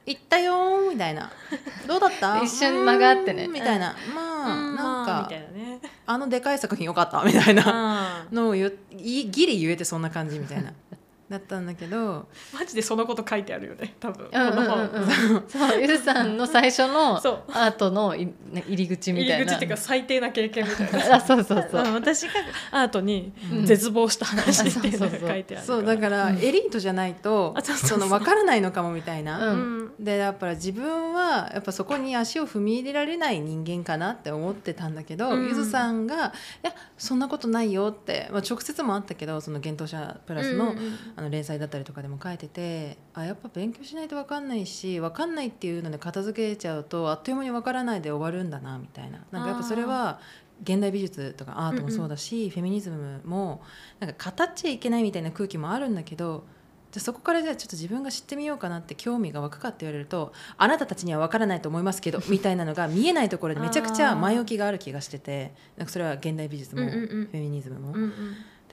[0.08, 1.32] 行ったよー」みたいな
[1.88, 2.39] 「どうだった?
[2.43, 3.48] 」一瞬間があってね。
[3.48, 5.80] みたいな、まあ、うんなんまあかね。
[6.06, 8.26] あのでかい作品よかったみたいな。
[8.32, 8.36] うん。
[8.36, 10.72] のを言いギリ言えてそんな感じみたいな
[11.30, 14.28] だったんだけどマジでそのこと書いてあるよね多分。
[14.28, 15.46] この本。
[15.50, 17.18] そうゆずさんの最初の
[17.52, 18.34] アートの入
[18.70, 19.36] り口みたいな。
[19.36, 21.16] 入り口っていうか最低な経験みたいな。
[21.16, 21.84] あそうそうそう。
[21.84, 22.32] うん私が
[22.72, 23.66] アートにうん。
[23.66, 26.38] 絶望した話っていうのが書いてあるそうだからうん。
[26.38, 29.52] エリートじゃないとうそうその分からないのかもみたいな。
[29.52, 29.92] うん。
[30.00, 35.48] でやっぱり自分はやっぱそこに足を踏み入れられない人間かなって思ってたんだけど、うん。
[35.50, 36.16] ゆずさんが
[36.63, 49.19] 「いやそんなことないよ」って、まあ、直接もあったけどその「幻冬舎プラスの,、うんあの連載だったりとかでも書いててあやっぱ勉強しないと分かんないし分かんないっていうので片付けちゃうとあっという間に分からないで終わるんだなみたいな。
[49.32, 50.19] なんかやっぱそれは
[50.63, 53.62] 現代美術とかアートもそうだし、フェミニズムも
[53.99, 56.45] なんか語っちゃいけないみたいな空気もあるんだけど
[56.91, 67.30] じゃあそこからじゃあちょっと自分が知ってみようかなって興味が湧くかって言われるとあなたたちには分からないと思いますけどみたいなのが見えないところでめちゃくちゃ前置きがある気がしててなんかそれは現代美術もうんフうんうん。
[67.34, 67.89] ェミニズムも。
[67.89, 68.12] うんうん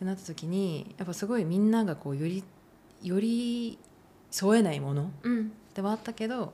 [0.04, 2.44] ってなった時にやっぱすごいみんながこうより
[3.02, 3.78] より
[4.30, 5.52] 添えないものうん。
[5.74, 6.52] ではあったけど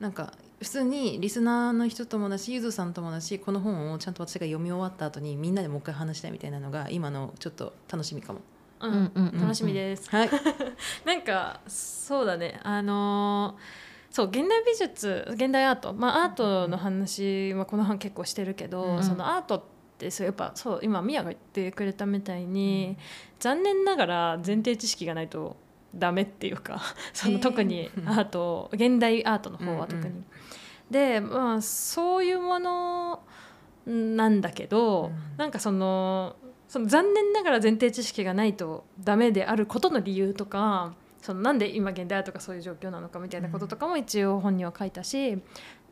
[0.00, 8.40] なんか普通にリスナーの人ともだしゆずさんともだしこの本をちゃんと私が読み終わった後にみんなでもう一回話したいみたいなのが今のちょっと楽しみかも。
[8.82, 9.40] ううんんうんうん。
[9.40, 10.10] 楽しみです。
[10.10, 10.30] はい、
[11.04, 12.60] なんかそうだね。
[12.62, 15.92] あのーそう現代美術現代アート。
[15.92, 22.96] まあアートの話はこの本結構してるけど、うんそのアートってそうやっぱそう今ミヤが言ってくれたみたいに、
[23.40, 25.56] 残念ながら前提知識がないと
[25.94, 26.80] ダメっていうか
[27.12, 30.08] その特にアート現代アートの方は特に。
[30.08, 30.24] うんうん。
[30.90, 33.22] でまあそういうもの
[33.86, 35.36] なんだけど、うん。
[35.36, 36.36] なんかその
[36.68, 45.42] その残念ながら前提知識がないとダメであることの理由とかそのなんで今現代アートがそういう状況なのかみたいなこととかも一応本には書いたし、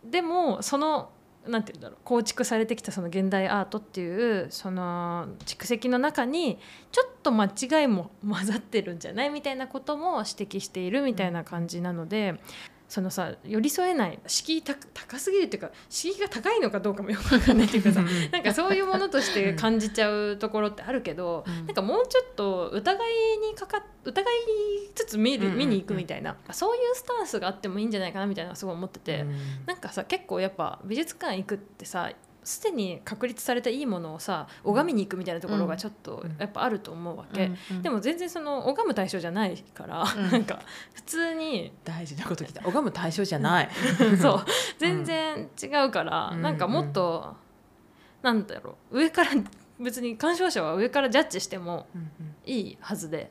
[0.05, 1.11] でもその
[1.49, 6.59] なんて言うんだろう構築されてきたその現代アートっていうその蓄積の中に
[6.93, 9.31] ちょっと間違いも混ざってるんじゃない？
[9.31, 12.41] みたいなことも指摘しているみたいな感じなので。
[12.89, 24.25] そのさ寄り添えない敷居高すぎるっていうか敷居が高いのかどうかもよく分かんないっていうかさなんかそういうものとして感じちゃうところってあるけど、うん、なんかもうちょっと疑いにかか疑い
[24.95, 32.11] つつ見る見に行くみたいな、そういうスタンスがあってもいいんじゃないかなみたいなすごい思ってて、うん、なんかさ結構やっぱ美術館行くってさ
[32.49, 40.59] すでに確立されたいいものをさ拝みに行くみたいなところがちょっとやっぱあると思うわけ、うん、でも全然その拝む対象じゃないから、うん、 なんか
[40.95, 42.63] 普通に大事なこと聞いた。
[42.63, 43.69] 拝む対象じゃない。
[44.19, 44.45] そう。
[44.79, 47.37] 全然違うから、うん、なんかもっと、
[48.23, 48.99] なんだろう。
[48.99, 49.31] 上から
[49.79, 51.87] 別に鑑賞者は上からジャッジしても
[52.47, 53.31] いいはずで。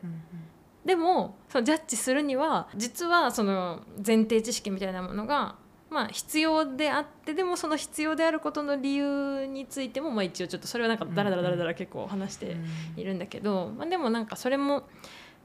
[0.86, 5.56] でもそのジャッジするには実はその前提知識みたいなものが
[5.89, 12.58] まあ、必要であってでもその必要であることの理由についても、まあ、一応ちょっとそれはなんかだらだらだらだら結構話して
[12.97, 14.84] いるんだけど、まあ、でもなんかそれも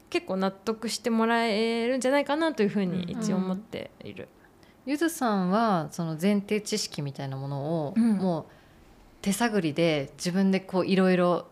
[0.09, 4.27] 結構納得してもらえるんじゃないかなというふうに一応思っている。
[4.85, 8.45] ゆずさんはその前提知識みたいなものを、もう
[9.21, 11.47] 手探りで自分でこういろいろ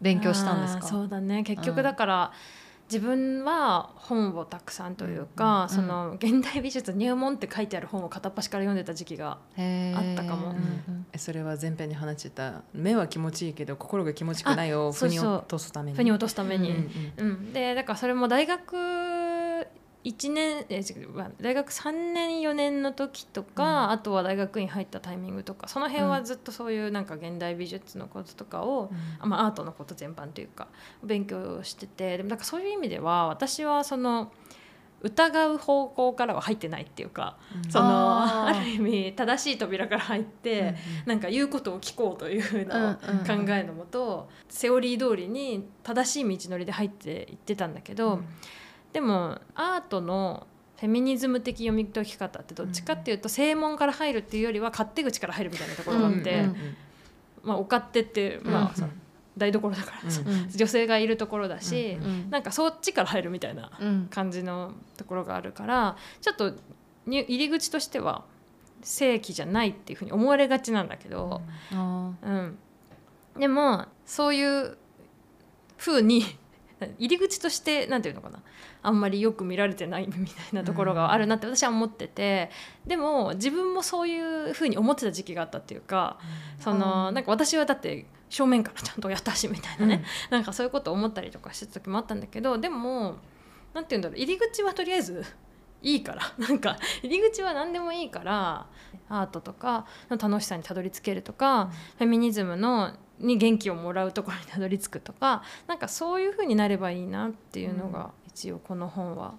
[0.00, 0.86] 勉強したんですか？
[0.88, 1.44] そうだね。
[1.44, 9.60] 結局だから、うん自分は本をたくさんというか、うん、その現代美術入門って書いてある本を片っ端から読んでた時期があ
[10.12, 10.54] ったかも。
[11.16, 12.62] それは前編に話してた。
[12.72, 15.96] 目は気持ちいいけど心が気持ちくないを腑に落とすために。
[15.96, 16.70] 腑に落とすために。
[16.70, 18.76] うん、うん、でだからそれも大学
[20.04, 20.82] 1年え
[21.40, 28.90] 大学3年4年の時とか、うん、あとは大学院入ったタイミングとかその辺はずっとそういうなんか現代美術のこととかを、
[29.22, 30.68] うん、まあ、アートのこと全般というか
[31.02, 34.32] 勉強しててでもなんかそういう意味では私はその
[35.00, 40.74] 疑う方向からは入ってないっていうか、うん、そのある意味正しい扉から入って、うんうん、
[41.06, 48.14] なんか言うことを聞こうというふうな考えのもと、セオリー通りに正しい道のりで入っていってたんだけど。
[48.14, 48.24] うん
[48.92, 50.46] でもアートの
[50.78, 56.44] フェミニズム的読み解き方ってどっちかっていうと正門から入るっていうよりは勝手口から入るみたいなところがあって、
[57.42, 58.88] まあ、お勝手ってまあ、
[59.36, 60.22] 台所だからさ、
[60.54, 63.70] 女性がいるところだし、うなんかそっちから入るみたいな
[64.10, 66.54] 感じのところがあるからちょっと
[67.06, 68.24] 入り口としては
[68.82, 72.58] 正規じゃないっていうふうに思われがちなんだけど、うん。
[73.38, 74.76] でもそういう
[75.76, 76.24] ふうに
[76.98, 78.42] 入り口として何て言うのかな
[78.82, 82.50] あんまりよく見られてないみたいなところがあるなって私は思ってて、
[82.86, 86.18] でも自分もそういうふうに思ってた時期があったっていうか、
[86.60, 93.16] そのなんか私はだって正面からちゃんとやったしみたいなね、うん、 なんかそういうことを思ったりとかしてた時もあったんだけどでも
[93.74, 95.24] 何て言うんだろう入り口はとりあえず
[95.82, 98.66] いいから なんか入り口は何でもいいから
[99.08, 109.34] アートとかの楽しさにたどり着けるとか、うん、フェミニズムのに元気をもらうところにたどり着くとかなんかそういうふうになればいいなっていうのが一応この本は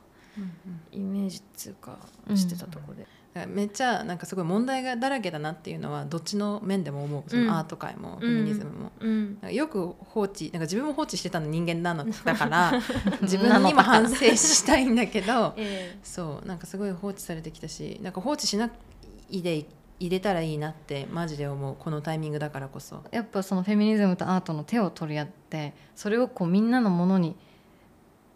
[0.92, 1.98] イメージっていうか
[2.36, 3.08] してたところで。
[3.48, 7.30] めっちゃなんかすごい問題がだらけだなっていうのはどっちの面でも思う。
[7.30, 9.38] そのアート界もフェミニズムも、うん。
[9.42, 12.74] うん、よく放置なんか自分も放置してたの人間なのだから
[13.22, 18.70] 自分にも反省したいんだけど、 えー、そうなんかすごい放置されてきたしなんか放置しな
[19.30, 19.68] いで
[20.00, 21.76] 入れたらいいなってマジで思う。
[21.78, 23.04] このタイミングだからこそ。
[23.12, 27.38] やっぱそのフェミニズムとアートの手を取り合ってそれをこうみんなのものに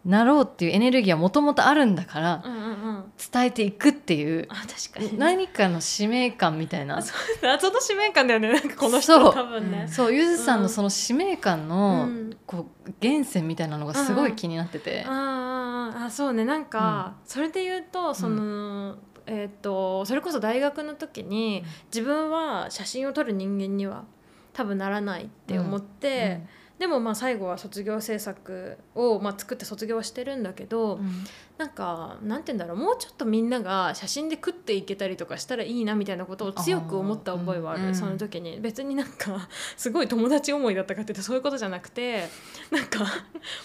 [0.04, 2.66] なろうっていうエネルギーはもともとあるんだから、うんうんう
[2.98, 7.00] ん、伝えていくっていうあ確かに、何かの使命感みたいな。
[7.42, 8.52] 謎の使命感だよね。
[8.52, 9.88] なんかこの人多分ね。
[9.88, 12.08] そうゆずさんのその使命感の、
[12.46, 16.44] こう源泉みたいなのがすごい気になってて、うん、ああそうね。
[16.44, 24.04] なんか、それで言うとその、えーと、それこそ大学の時に自分は写真を撮る人間には
[24.52, 31.24] 多分ならないって思って、うんでもまあ最後は卒業制作をまあ作って卒業はしてるんだけど、うん、
[31.56, 38.58] なんかなんて言うんだろうもうちょっとみんなが写真で食っていけたりとかしたらいいなみたいなことを強く思った覚えはある、うん、その時に。
[38.60, 42.24] 別になんか すごい友達思いだったかっていうとそういうことじゃなくて
[42.70, 43.04] なんか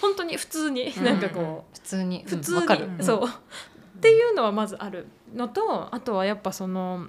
[0.02, 3.26] 本当に普通になんかこう、うん、普通に普通に、そう。
[3.26, 7.08] っていうのはまずあるのとあとはやっぱその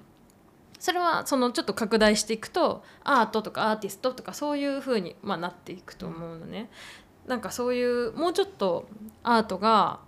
[0.80, 6.70] それはそのちょっと拡大していくとアートとかアーティストとかそういう風にまになっていくと思うのね。
[7.26, 8.88] なんかそういうもうちょっと
[9.22, 10.00] アートが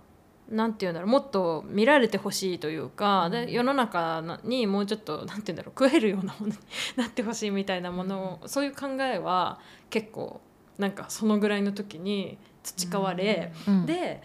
[0.49, 6.59] なんて言うんだろうもっと見られてほしいというか、で世の中にもうちょっとなんて言うんだろう食えるようなものに
[6.97, 9.59] なってほしいみたいなものをそういう考えは
[9.89, 10.41] 結構
[10.77, 14.23] なんかそのぐらいの時に培われ、うん、で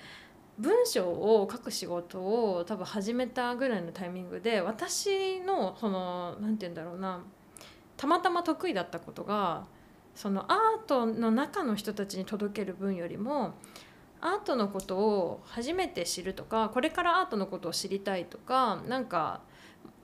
[0.58, 7.22] 文章を書く仕事を多分始めたぐらいのタイミングで私のその何て言うんだろうな
[7.96, 9.66] たまたま得意だったことが
[10.14, 13.54] そのアートの中の人たちに届ける分よりも
[14.20, 19.42] アートのことを初めて知るとかこれからアートのことを知りたいとかなんか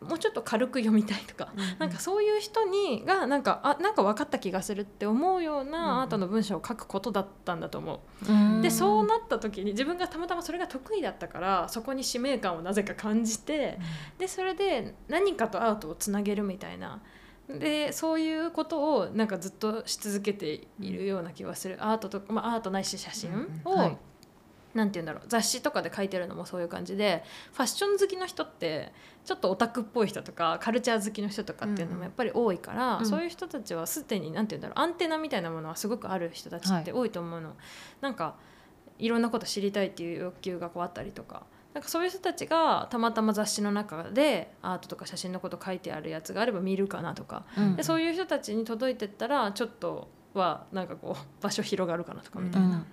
[0.09, 8.63] もうちょっと軽く読みたいとか、なんかそういう人にがなんかあなんか分かった気がするって思うようなアートの文章を書くことだったんだと思う。
[8.63, 13.79] でそうなった時に自分がたまたまそれが得意だったからそこに使命感をなぜか感じて、
[14.19, 17.03] でそれで何かとアートをつなげるみたいな。
[17.47, 23.99] でそういうことをなんかずっとし続けているような気がする、アートとか、まあ、アートないし写真を、
[24.75, 27.23] はいなんて言うんだろう雑誌とかで書いてるのもそういう感じで
[27.53, 28.93] ファッション好きの人って
[29.25, 37.55] ちょっとオタクっぽい人とかカルチャー好きの人とかっていうのもやっぱり多いから、うんそういう人たちはすでになんて言うんだろうアンテナみたいなものはすごくある人たちって多いと思うの。
[38.01, 38.37] なんか
[38.99, 41.45] いろんなこと知りたいっていう欲求がこうあったりとか。
[41.75, 52.69] なんかそういう人たちがたまたま雑誌の中でアートとか写真のこと書いてあるやつがあれば見るかなとか、うんでそういう人たちに届いてったらちょっとはなんかこう場所広がるかなとかみたいな。
[52.69, 52.87] うん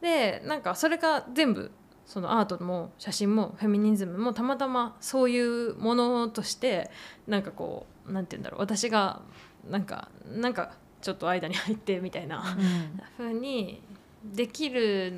[0.00, 1.70] でなんかそれが全部
[2.06, 6.90] そのアートも写真もフェミニズムもたまたまそういうものとして
[7.28, 8.60] なんかこうなんて言うんだろう。
[8.60, 9.22] 私が
[9.68, 12.56] なんかなんかちょっと間に入ってみたいな
[13.16, 13.80] 風に
[14.24, 15.12] できる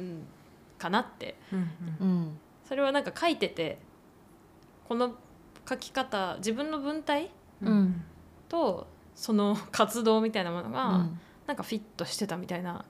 [0.78, 1.36] かなって。
[1.52, 1.70] うん
[2.00, 2.38] うん。
[2.68, 3.78] それはなんか書いてて
[4.88, 5.14] この
[5.68, 7.30] 書き方自分の文体
[7.62, 8.04] うん。
[8.48, 11.20] とその活動みたいなものが、うん。
[11.46, 12.84] なんかフィットしてたみたいな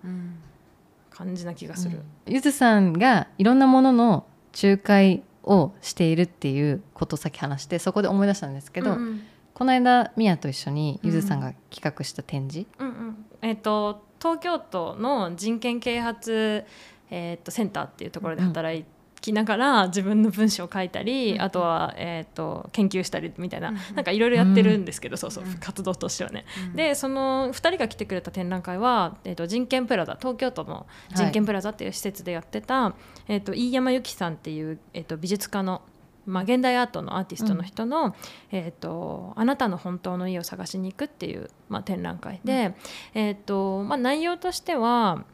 [1.15, 2.01] 感じな気がする。
[2.27, 4.27] ゆずさんがいろんなものの
[4.61, 9.23] 仲介をしているっていうことをさっき話してそこで思い出したんですけど、うんうん。
[9.55, 13.27] この間ミヤと一緒にゆずさんが企画した展示、うんうん。
[13.43, 16.65] えっ、と東京都の人権啓発、
[17.11, 18.85] えー、とセンターっていうところで働
[19.23, 21.43] きながら、自分の文章を書いたり、うん。
[21.43, 25.55] あとは、えー、と研究したりみたいな、うんなんかいろいろやってるんですけど、そうそううん。
[25.55, 26.45] 活動としてはね。
[26.71, 26.77] うん。
[26.77, 32.95] でその2人が来てくれた展覧会は、えー、と人権プラザ東京都の人権プラザっていう施設でやってた、
[33.29, 35.83] えー、と飯山由紀さんっていう、えー、と美術家の、
[36.27, 38.15] まあ、現代アートのアーティストの人の、
[38.51, 42.75] えーと「あなたの本当の家を探しに行く」っていう、まあ、展覧会で、
[43.15, 45.25] えーとまあ、内容としては、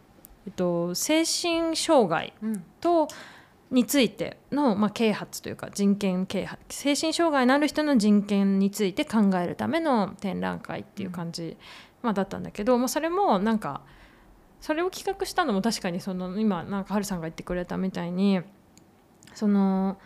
[0.46, 2.64] えー、と精神障害うん。
[2.80, 3.08] と
[3.70, 11.56] についての、まあ、啓発というか人権啓発精神障害のある人の人権について考えるための展覧会っていう感じ、
[12.02, 13.82] まあ、だったんだけど、まあ、それもなんか
[14.60, 18.40] それを企画したのも確かにその今なんかハルさんが言ってくれたみたいに
[19.34, 19.98] その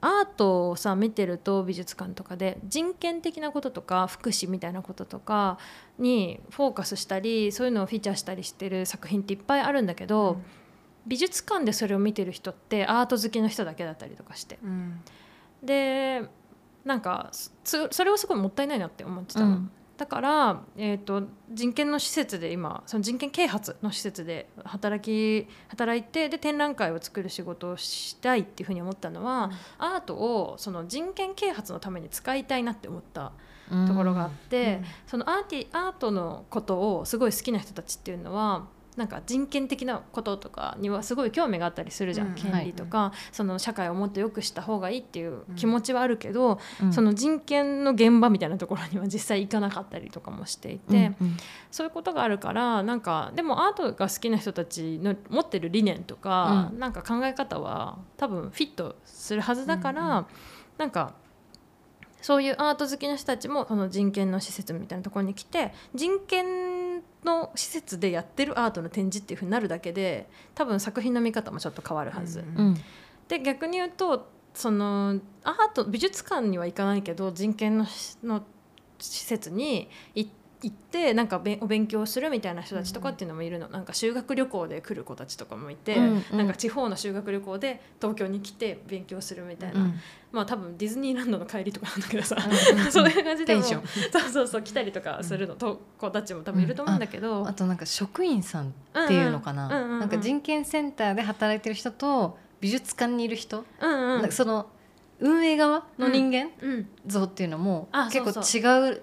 [0.00, 5.58] アートをさ見てると美術館とかで人権的なこととか福祉みたいなこととか
[5.98, 10.38] にフォーカスしたりそういうのをフィーチャーしたりしてる作品っていっぱいあるんだけど、
[11.06, 14.58] 美術館でそれを見てる人ってアート好きの人だけだったりとかして。
[14.62, 15.00] うん。
[15.62, 16.22] で
[16.84, 17.30] なんか
[17.64, 19.46] そそれはすごいもったいないなって思ってたの。
[19.46, 19.70] うん。
[19.96, 33.32] だから、えー、と人権の施設で今その人権啓発の施設で働き働いてで展覧会を作る仕事をしたいっていうふうに思ったのは、アートをその人権啓発のために使いたいなって思った
[33.86, 34.84] ところがあって、うん。
[35.06, 38.66] そのアーティアートのことをすごい好きな人たちっていうのは
[38.96, 42.34] なんか人権的なこととかにはすごい興味があったりするじゃん、うん。
[42.34, 46.92] 権利とか、その社会をもっと良くした方がいいっていう気持ちはあるけど、うん。
[46.92, 51.36] その人権の現場みたいなところには実際行かなかったりとかもしていて、うん
[51.70, 56.78] そういうことがあるからなんかでもアートが好きな人たちの持ってる理念とか、うん。
[56.78, 60.26] なんか考え方は多分フィットするはずだから、うん。
[60.76, 61.14] なんか
[62.20, 66.71] そういうアート好きな人たちもその人権の施設みたいなところに来て人権
[67.24, 72.40] の施設でやってるアートの展示っていうふうになるだけで多分作品の見方もちょっと変わるはず。
[72.40, 72.76] うんうん
[73.28, 77.86] で逆に言うとそのアート美術館には行かないけど人権の
[78.98, 80.28] 施設に行
[80.62, 86.38] 行ってなんかべんお勉強するみたいな人たちとかっていうのもいるの、なんか修学旅行で来る子たちとかもいて、うんうん。
[86.38, 89.94] なんか地方の修学旅行で東京に来て勉強するみたいな、うん。
[90.30, 94.10] まあ多分ディズニーランドの帰りとかなんだけどさ、うんうん そういう感じでもテンション。
[94.12, 104.30] そうそうそう来たりとかするの、と子たちも多分いると思うんだけど、あとなんか職員さんっていうのかな、うんうんなんか人権センターで働いてる人と美術館にいる人、うんうん。
[104.30, 104.68] その
[105.18, 106.88] 運営側の人間うん。
[107.06, 109.02] 像っていうのもあ結構違う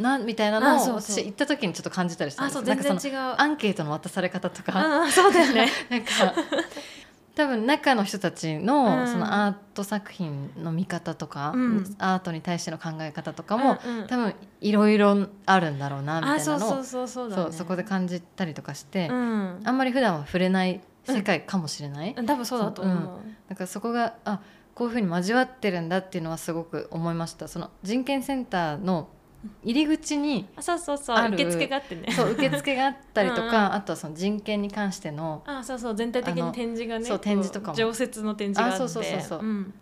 [0.00, 3.34] なみたいなのを私行った時にちょっと感じたりしたんあですそう全然なんかその違う。
[3.38, 5.68] アンケートの渡され方とか、そうだよね。
[5.90, 6.10] なんか
[7.34, 9.08] 多分中の人たちの,、うん。
[9.08, 11.96] そのアート作品の見方とか、うん。
[11.98, 14.06] アートに対しての考え方とかも、うんうん。
[14.06, 17.42] 多分いろいろあるんだろうなみたいなのをうそうそうそうだね。
[17.44, 19.60] そうそこで感じたりとかして、うん。
[19.64, 22.96] あんまり普段は触れない世界かもしれない、多分そうだと思う。
[23.48, 24.40] なんかそこがあ
[24.74, 27.48] こういうふうに交わってるんだっていうのはすごく思いました。
[27.48, 29.08] その人権センターの
[29.62, 32.12] 入り口にあそうそうそう受付があってね。
[32.12, 33.72] そう受付があったりとかうんうん。
[33.74, 37.74] あとはその人権に関してのあそうそう全体的に展示がねそう展示とかも。
[37.74, 38.74] 常設の展示があって。
[38.76, 39.40] あそうそうそうそう。
[39.40, 39.74] うん。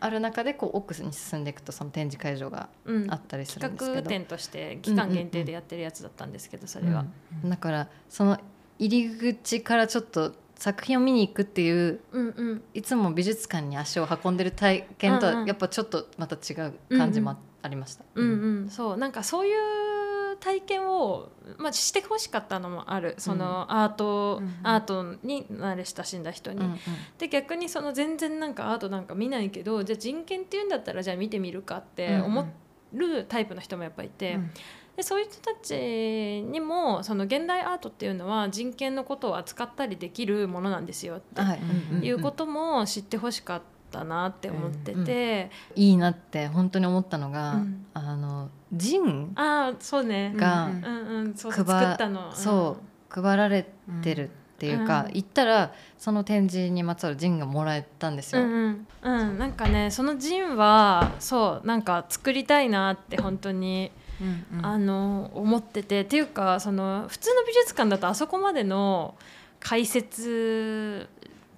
[0.00, 3.10] ある中でこう奥に進んでいくとその展示会場がうん。
[3.10, 7.04] あったりするんです企けど、画展として期間限定でやってるやつだったんですけどそれは、
[7.44, 7.50] うん。
[7.50, 8.38] だからその
[8.78, 12.62] 入り口からちょっと作品を見に行くっていううんうん。
[12.74, 15.40] いつも美術館に足を運んでる体験とうんうん。
[15.42, 17.36] はやっぱちょっとまた違う感じもあ
[17.68, 18.04] りました。
[18.14, 23.14] うんうん、そうなんかそういう体験を、まあ、してほしかったのもある。
[23.18, 24.54] そのアート、うんうん。
[24.62, 26.60] アートに慣れ親しんだ人に。
[26.60, 26.78] うんうん。
[27.18, 32.46] で逆にその全然なんかアートなんか見ないけどじゃあ人権っていうんだったらじゃあ見てみるかって思
[32.92, 34.50] るタイプの人もやっぱいて、うん。
[34.96, 42.10] でそういう人たちにもその現代アートっていうのは人権のことを扱ったりできるものなんですよってい。
[42.12, 43.62] うことも知ってほしかっ
[43.94, 47.86] たなって思ってて、いいなって本当に思ったのが、うん。
[47.94, 50.32] あのジンああそうね。
[50.36, 51.34] がうんうんうん。
[51.34, 52.32] そう配作ったの。
[52.32, 53.66] そう配られ
[54.02, 55.16] てるっていうか、うん。
[55.16, 58.42] 行ったらその展示にまつわるジンがもらえたんですよ。
[58.42, 64.66] うんうん、うん、なんかねそのジンはそうなんか作りたいなって本当に、うんうん。
[64.66, 66.02] あの思ってて。
[66.02, 69.14] っていうかその普通の美術館だとあそこまでの
[69.60, 71.08] 解説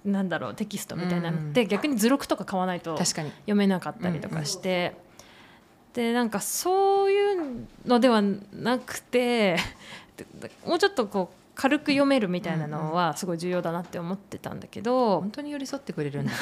[0.07, 1.37] なんだろうテキストみたいなの。
[1.37, 4.95] って、逆に図録とか買わないと読めなかったりとかして、
[5.93, 9.57] でなんかそういうのではなくて
[10.15, 10.25] で
[10.63, 16.31] もうちょっとこう軽く読めるみたいなのはすごい重要だなって思ってたんだけど、本当に寄り添ってくれるんだ。
[16.31, 16.37] か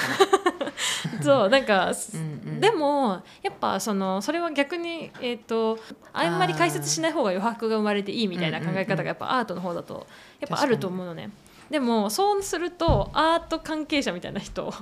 [1.23, 2.21] そうなんか、ら、うんう
[2.57, 2.59] ん。
[2.59, 5.79] でもやっぱそのそれは逆に、えー、と
[6.11, 10.05] あんまり解説しない方が余白が生まれていいみたいな考え方がやっぱアートの方だと
[10.41, 11.29] やっぱあると思うのね。
[11.69, 14.73] でもそうするとアート関係者みたいな人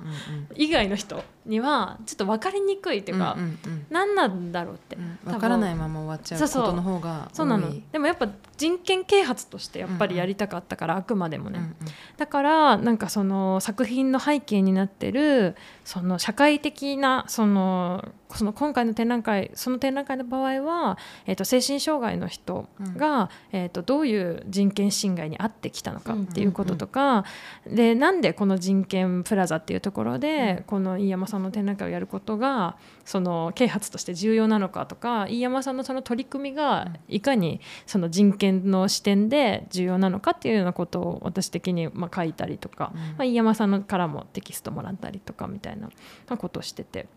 [0.55, 3.85] 以外の人にはちょっと分かりにくいっていうか、うんうんうん。
[3.89, 7.35] 何なんだろうって、うん多分分からないまま終わっちゃうことの方が多い。
[7.35, 7.73] そうなの。
[7.91, 8.27] でもやっぱ
[8.57, 11.75] 人権啓発としてやっぱりやりたかったから、あくまでもね、うんうん
[12.17, 22.67] だからなんかその作品の背景になってるその社会的なそのその今回の展覧会その展覧会の場合は、えー、と精神障害の人
[22.97, 27.25] が、えー、とどういう人権侵害に遭ってきたのかっていうこととか、
[27.67, 42.99] でなんでこの人権プラザっていうところで、この飯山さんの展覧会をやることがその啓発として重要なのかとか飯山さんのその取り組みがいかにその人権の視点で重要なのかっていうようなことを私的にまあ書いたりとか、うん。
[42.99, 45.89] まあ、飯山さんのからもテキストもらったりとかみたいなま
[46.29, 47.07] あことをしてて。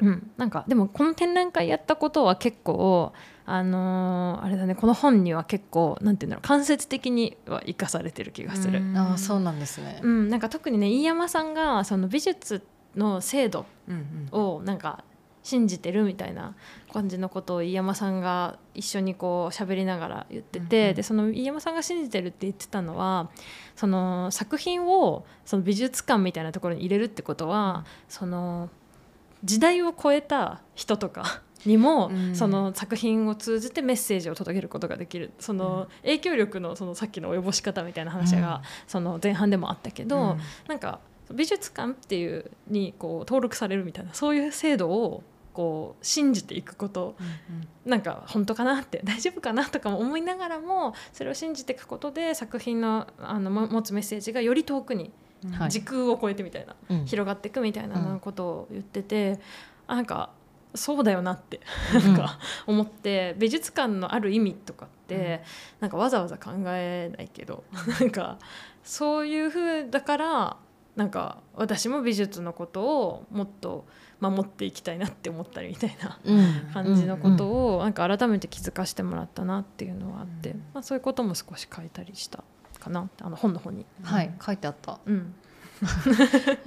[0.00, 3.12] うん、なんかでもこの展覧会やったことは結構
[3.44, 8.80] あのーあれだねこの本には結構なんていうんだろう間接的には生かされてる気がする。
[8.80, 10.00] うんああそうなんですね。
[10.02, 12.62] うん、なんか特にね飯山さんがその美術
[12.96, 15.04] の制度うんをなんか
[15.42, 16.54] 信じてるみたいな
[16.92, 23.30] 感じのことを飯山さんが一緒にこう喋りながら言ってて、うんうんでその飯山さんが信じてるって言ってたのは
[23.76, 28.70] その作品をその美術館みたいなところに入れるってことは、その
[29.44, 31.42] 時代を超えた人とか。
[31.64, 32.34] にも、うん。
[32.34, 35.30] その作品を通じてメッセージを届けることができる。
[35.38, 38.62] その影響力のそのさっきの及ぼし方みたいな話が、うん。
[38.88, 40.38] その前半でもあったけど、うん。
[40.66, 40.98] なんか
[41.32, 45.22] 美術館っていうにこう登録されるみたいなそういう制度を
[45.52, 47.14] こう信じていくこと。
[47.84, 55.10] なんか本当かなって 大丈夫かなとかも思いながらもそれを信じていくことで作品のあのも持つメッセージがより遠くに
[55.68, 57.04] 時空を超えてみたいな、うん。
[57.04, 59.40] 広がっていくみたいなうんことを言ってて、
[59.86, 60.30] あなんか
[60.74, 61.60] そうだよなって
[61.94, 62.02] うん。
[62.04, 65.42] なんか思って美術館のある意味とかって、
[65.80, 67.64] なんかわざわざ考えないけど、
[68.00, 68.38] なんか
[68.84, 70.56] そういう風だから
[70.96, 73.86] なんか私も美術のことをもっと
[74.22, 76.70] 守っていきたいなって思ったりみたいなうん。
[76.72, 80.62] 感じのことをなんか改めて気づかせてもらったなっていうのはあって、うん。
[80.74, 82.44] まあ、そういうことも少し書いたりした
[82.78, 83.84] かなあの本の方に。
[84.02, 85.00] はい書いてあった。
[85.04, 85.34] うん。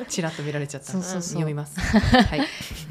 [0.10, 0.92] ちらっと見られちゃった。
[0.92, 1.22] そうそうそう。
[1.22, 1.80] 読みます。
[1.80, 2.42] はい。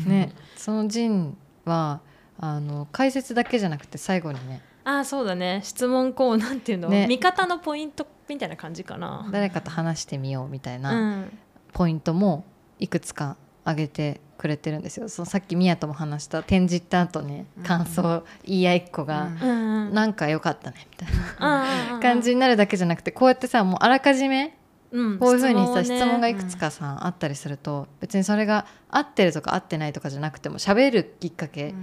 [0.06, 1.36] ね、そのジン
[1.66, 2.00] は
[2.38, 4.62] あの解説だけじゃなくて最後にね。
[4.84, 5.60] ああそうだね。
[5.62, 7.06] 質問コーナーっていうの、ね。
[7.06, 9.28] 見方のポイントみたいな感じかな。
[9.30, 11.38] 誰かと話してみようみたいうなん。
[11.74, 12.44] ポイントも
[12.78, 15.08] いくつか挙げてくれてるんですよ。
[15.08, 17.62] そのさっきミヤとも話した展示行った後ねうん。
[17.64, 19.48] 感想言い合いっ子が、うん。
[19.48, 19.94] うんうん。
[19.94, 21.08] なんか良かったねみたい
[21.40, 22.00] な。
[22.00, 24.56] 感じになるだけじゃなくてこうやってさもうあらかじめ
[24.92, 25.18] うん。
[25.18, 26.12] こういうふうにさ質質問をね。
[26.12, 31.74] 問がいくつかさあったりすると別にそれが合ってるとか合ってないとかじゃなくても喋るきっかけ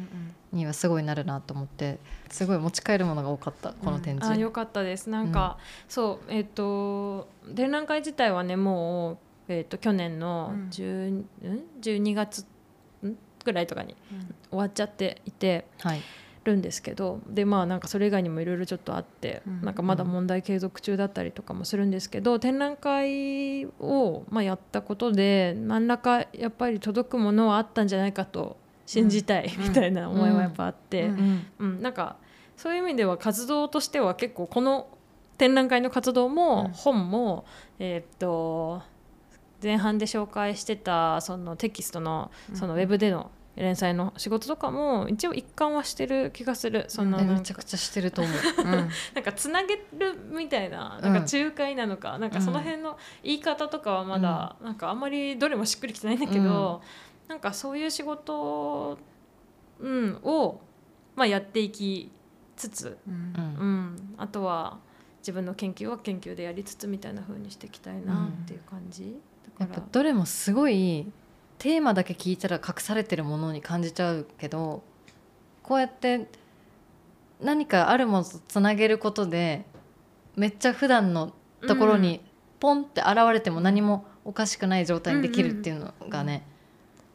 [0.54, 4.32] にはすごいなるなと思ってすごい持ち帰るものが多かったこの展示。
[4.32, 5.10] あよかったです。
[5.10, 5.58] なんか、
[5.88, 9.18] そうえっ、と展覧会自体はねもう、
[9.52, 10.70] えー、と去年のうん。
[10.70, 11.26] 10、ん、
[11.82, 12.46] 12月
[13.06, 13.16] ん？
[13.44, 13.96] ぐらいとかに
[14.50, 16.02] 終わっちゃっていてはい。
[16.44, 19.62] るんですけどでまあなんかそれ以外にもいろいろちょっとあって、うん。
[19.62, 29.64] なんかまだ問題継続中だったりとかもするんですけど展覧会をまあやったことで何らかやっぱり届くものはあったんじゃないかと信じたいうん。
[29.66, 31.12] みたいな思いはやっぱあって、
[31.60, 31.82] うん。
[31.82, 32.16] なんか
[32.58, 34.88] そういう意味では活動としては結構この
[35.38, 36.72] 展覧会の活動もうん。
[36.74, 37.46] 本も、
[37.78, 38.82] えーっと
[39.62, 46.86] 前半で紹介してたそのテキストのそのウェブでの連載の仕事とかも一応一貫はしてる気がする。
[46.88, 47.28] そのえなん。
[47.28, 48.36] かめちゃくちゃしてると思う。
[48.60, 48.90] うん。
[49.14, 56.82] なんかつなげるみたいななんか仲介なのか、なんかその辺の言い方とかはまだ、なんかあんまりどれもしっくりきてないんだけど、
[57.28, 58.98] なんかそういう仕事、
[59.80, 60.62] うん、を、
[61.16, 62.12] まあ、やっていき
[62.56, 63.44] つつ、うんうん。
[63.60, 64.80] うん、あとは
[65.20, 69.20] 自分の研究は研究でやりつつみたいな風にしていきたいなっていう感じ、
[69.62, 71.06] やっぱどれもすごい
[71.60, 74.82] テーマだけ聞いたら隠されてるものに感じちゃうけど
[75.62, 76.28] こうやって
[77.40, 79.66] 何かあるものとつなげることで
[80.36, 81.34] めっちゃ普段の
[81.68, 82.22] ところに
[82.60, 86.44] ポンって現れても何もおかしくない状態にできるっていうのがね、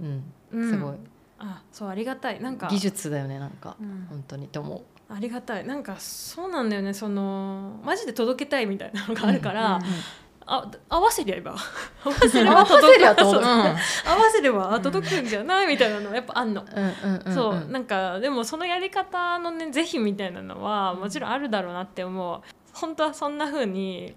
[0.00, 0.70] うんうん。
[0.70, 0.96] すごい。
[1.38, 2.40] あそうありがたい。
[2.40, 2.66] なんか。
[2.68, 3.76] 技術だよねなんか。
[3.80, 4.06] うん。
[4.08, 5.12] 本当にと思う。
[5.12, 5.66] ありがたい。
[5.66, 6.94] なんかそうなんだよね。
[6.94, 11.56] そのマジで届けたいみたいなのがあるから、うんあ合わせりゃえば
[12.04, 13.46] 合わせれば届く合わせりゃ届く。
[13.46, 13.76] 合わ
[14.32, 16.64] せれば届くんじゃないみたいなのやっぱあんの。
[17.34, 17.64] そう。
[17.68, 22.40] なんかでもそのやり方のね是非みたいなのはもちろんあるだろうなって思う。
[22.72, 24.14] 本当はそんな風に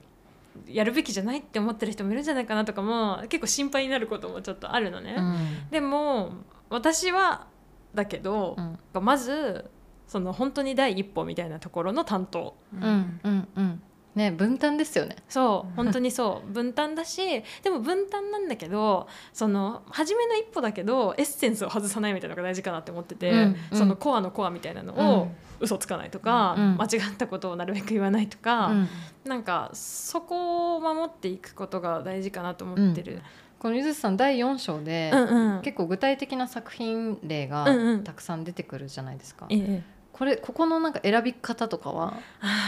[0.68, 5.70] やるべきじゃないって思ってる人もいるんじゃないかなとかも結構心配になることもちょっとあるのね、うん。
[5.72, 6.34] でも
[6.70, 7.48] 私は
[7.96, 8.56] だけど
[8.94, 9.04] う、ん。
[9.04, 9.66] まず
[10.08, 12.56] その本当に第一歩みたいなところの担当。
[12.74, 13.82] うんうんうん
[14.16, 15.16] ね分担ですよね。
[15.30, 16.48] そう本当にそう。
[16.52, 23.78] 分担だしでも分担なんだけどその初めの一歩だけどエッセンスを外さないみたいなのが大事かなって思ってて、うんうん。
[23.78, 25.28] そのコアのコアみたいなのを
[25.60, 28.88] 嘘つかないとか、うん間違ったことをなるべく言わないとか、うん。
[29.26, 33.22] なんかそこを守っていくことが大事かなと思ってる。
[33.60, 35.62] このゆずさん第4章で、うんうん。
[35.62, 38.04] 結構具体的な作品例がうんうん。
[38.04, 39.46] たくさん出てくるじゃないですか。
[39.50, 39.84] ええ。
[40.14, 42.14] これここのなんか選び方とかは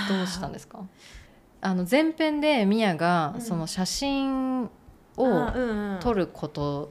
[0.10, 0.80] どうしたんですか？
[1.62, 3.41] あの前編でミヤがうん。
[3.41, 4.70] その写真あ
[5.18, 6.89] を撮ること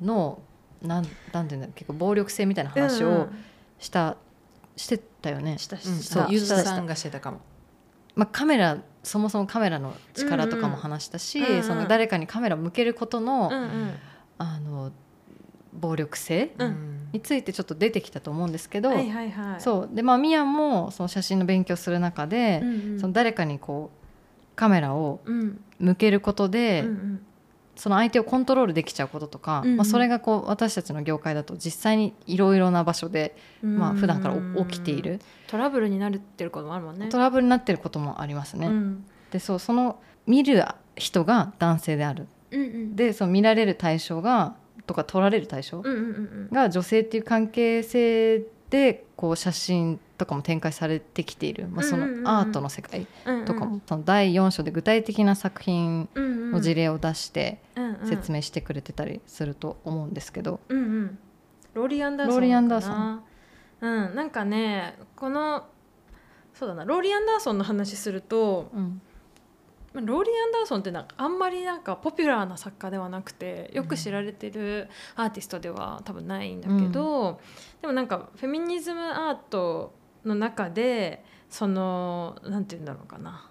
[0.00, 0.40] の
[0.82, 3.28] なんなんていうんだろう結構暴力性みたいな話を
[3.78, 4.16] した、
[4.76, 5.58] してたよね。
[5.58, 5.90] したそ
[6.24, 6.38] う。
[6.38, 6.86] さん。
[6.86, 7.40] がしてたかも。
[8.14, 13.94] まあ、カメラそもそもカメラの力とかも話したし、その誰かにカメラを向けることの,、うんうん。
[14.38, 14.92] あの
[15.72, 19.60] 暴力性うんについてちょっと出てきたと思うんですけど、はいはいはい。
[19.60, 19.94] そう。
[19.94, 23.00] でまあミヤもその写真の勉強する中で、うんうん。
[23.00, 25.60] その誰かにこうカメラをうん。
[25.78, 27.26] 向けることで、うんうん。
[27.76, 29.76] その相手をコントロールできちゃうこととか、うんうん。
[29.76, 35.20] まあ、それがこう私たちの業界だと実際にいろいろな場所で、まあ普段からお起きている。
[35.46, 37.08] トラブルになるってることもあるもんね。
[37.08, 38.68] トラブルになってることもありますね。
[38.68, 39.04] うん。
[39.30, 40.64] でそうその見る
[40.96, 42.26] 人が男性である。
[42.50, 42.96] うんうん。
[42.96, 44.56] でその見られる対象が
[44.86, 45.82] とか撮られる対象
[46.52, 57.60] が女性っていう関係性でこう写真とかも展開されてきている、まあ、そのアートの世界うんとかも、その第4章で具体的な作品の事例を出して
[58.04, 61.18] 説明してくれてたりすると思うんですけど、うんうん。
[61.74, 63.22] ローリー・アンダーソンローリーアンダーソン。
[63.80, 64.14] うん。
[64.14, 65.66] なんかねこの
[66.54, 66.84] そうだな。
[66.84, 68.80] ローリー・アンダーソンの話するとうん。
[68.80, 69.05] まあ
[70.04, 77.40] ローリー・アンダーソンってなんかあんまりなんかポピュラーな作家ではなくてよく知られてるアーティストでは多分ないんだけど、
[77.80, 79.94] でもなんかフェミニズムアート
[80.24, 83.50] の中でそのなんて言うんだろうかな。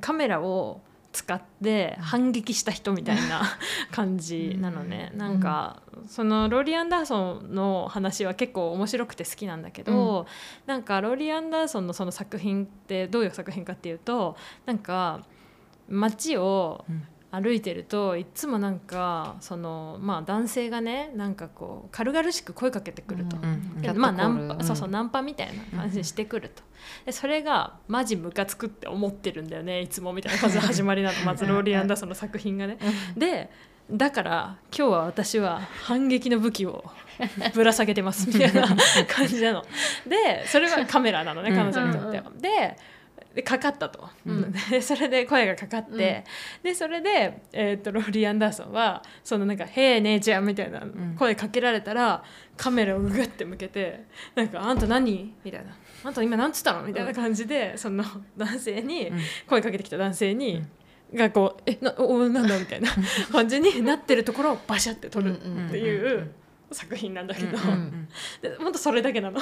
[0.00, 0.80] カメラを
[1.12, 3.42] 使って反撃した人みたいな
[3.92, 5.18] 感じなのね、うん。
[5.18, 10.26] なんかそのローリー・アンダーソンの話は結構面白くて好きなんだけど、
[10.66, 15.24] なんかローリー・アンダーソンのその作品ってどういう作品かっていうとなんか
[15.88, 17.06] 街をうん。
[17.36, 23.36] 歩いてるといつもなんかそのまあ男性がねなんかこう軽々しく声かけてくると。
[23.36, 24.64] うんでまあナンパ、うん。
[24.64, 26.62] そうそうナンパみたいな感じでしてくると、
[27.04, 31.18] でそれがマジムカつくって思ってるんだよねいつもみたいな感じの始まりなの。
[31.24, 32.78] まずローリー・アンダーソンの作品がね。
[33.16, 33.50] で
[33.90, 36.84] だから今日は私は反撃の武器を
[37.52, 38.68] ぶら下げてますみたいな
[39.08, 39.64] 感じなの。
[40.06, 41.56] でそれはカメラなのねうん。
[41.56, 42.30] 彼女にとっては。
[42.38, 42.76] で
[43.34, 44.52] でかかったと、うん。
[44.70, 46.24] でそれで声がかかって、
[46.62, 50.82] でそれで、えー、とローリー・アンダーソンはそのなんか「へえ姉ちゃん」みたいな
[51.18, 52.22] 声かけられたら、
[52.56, 54.04] カメラをグッて向けて
[54.36, 58.04] 「なんかあんた何?」みたいな「あんた今何つったの?」みたいな感じでその
[58.36, 59.18] 男性にうん。
[59.48, 60.62] 声かけてきた男性に、
[61.12, 62.90] がこう「えなおなんだ?」みたいな
[63.32, 66.30] 感じになってるところをバシャって撮るっていう
[66.72, 68.08] 作品なんだけど、うんうん
[68.42, 69.40] でほんとそれだけなの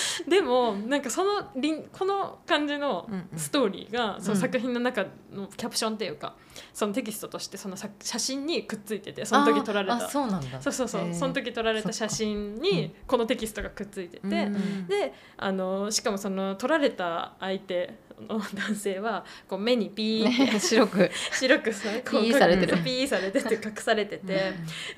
[0.28, 3.38] でもなんかそのりんこの感じのうんうん。
[3.38, 6.36] ストーリーがそのうん作品の中のキャプションっていうか
[6.72, 10.08] そのテキストとしてそのさ写真にくっついててその時撮られた。
[10.08, 10.60] そうなんだ。
[10.60, 14.86] そうそうそう、その時撮られた写真にこのテキストがくっついてて、うん。
[14.86, 17.98] であのしかもその撮られた相手
[18.28, 22.74] の男性はこう目にピーって、ね白く 白くさこうピーされてる。
[22.76, 24.52] そうピーされてて隠されてて、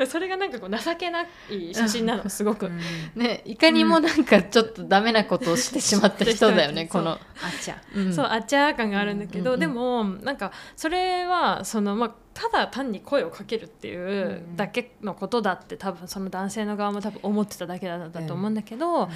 [0.06, 2.70] それがなんかこう情けない写真なのすごく。
[3.14, 7.18] ねいかにもなんかちょっとダメなことをしてしまった人だよね、この、あ
[7.60, 8.12] ちゃうん。
[8.12, 9.54] そうあっちゃー感があるんだけど、うん。
[9.54, 9.60] うん。
[9.60, 19.08] でもなんかそれはその、まあ、ただ単に声をかけるっていうだけのことだって多分その男性の側も多分思ってただけだったと思うんだけど、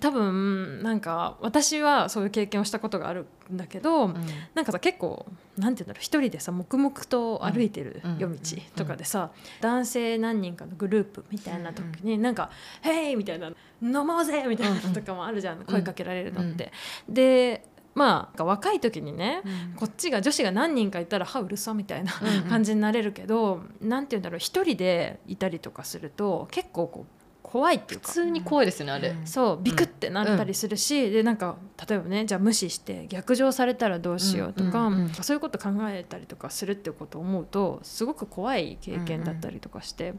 [0.00, 4.14] 多分なんか私はそういう経験をしたことがあるんだけど、うん
[4.54, 5.26] なんかさ結構
[5.56, 8.40] なんて言うんだろう一人でさ黙々と歩いてるうん夜道
[8.76, 9.30] とかでさ、
[9.60, 12.50] 男性何人かのグループみたいな時になんか
[12.82, 13.50] 「ヘイ!」みたいな
[13.82, 16.72] 「飲もうぜ!」みたいなのとかもあるじゃん、声かけられるのって。
[17.08, 19.42] でまあ若い時にね、
[19.76, 27.23] こっちが女子が何人かいたら「はうるさ」みたいなうんうん感じになれるけど、なんて言うんだろう一人でいたりとかすると結構こう
[27.54, 28.08] 怖いっていうか。
[28.08, 29.26] 普通に怖いですよねあれ、うん。
[29.28, 31.56] そうビクってなったりするし、でなんか
[31.88, 35.10] 例えばねじゃあ無視して逆上されたらどうしようとか、うんうんうん。
[35.10, 40.14] そういうこと考えたりとかするっていうことを思うとすごく怖い経験だったりとかして。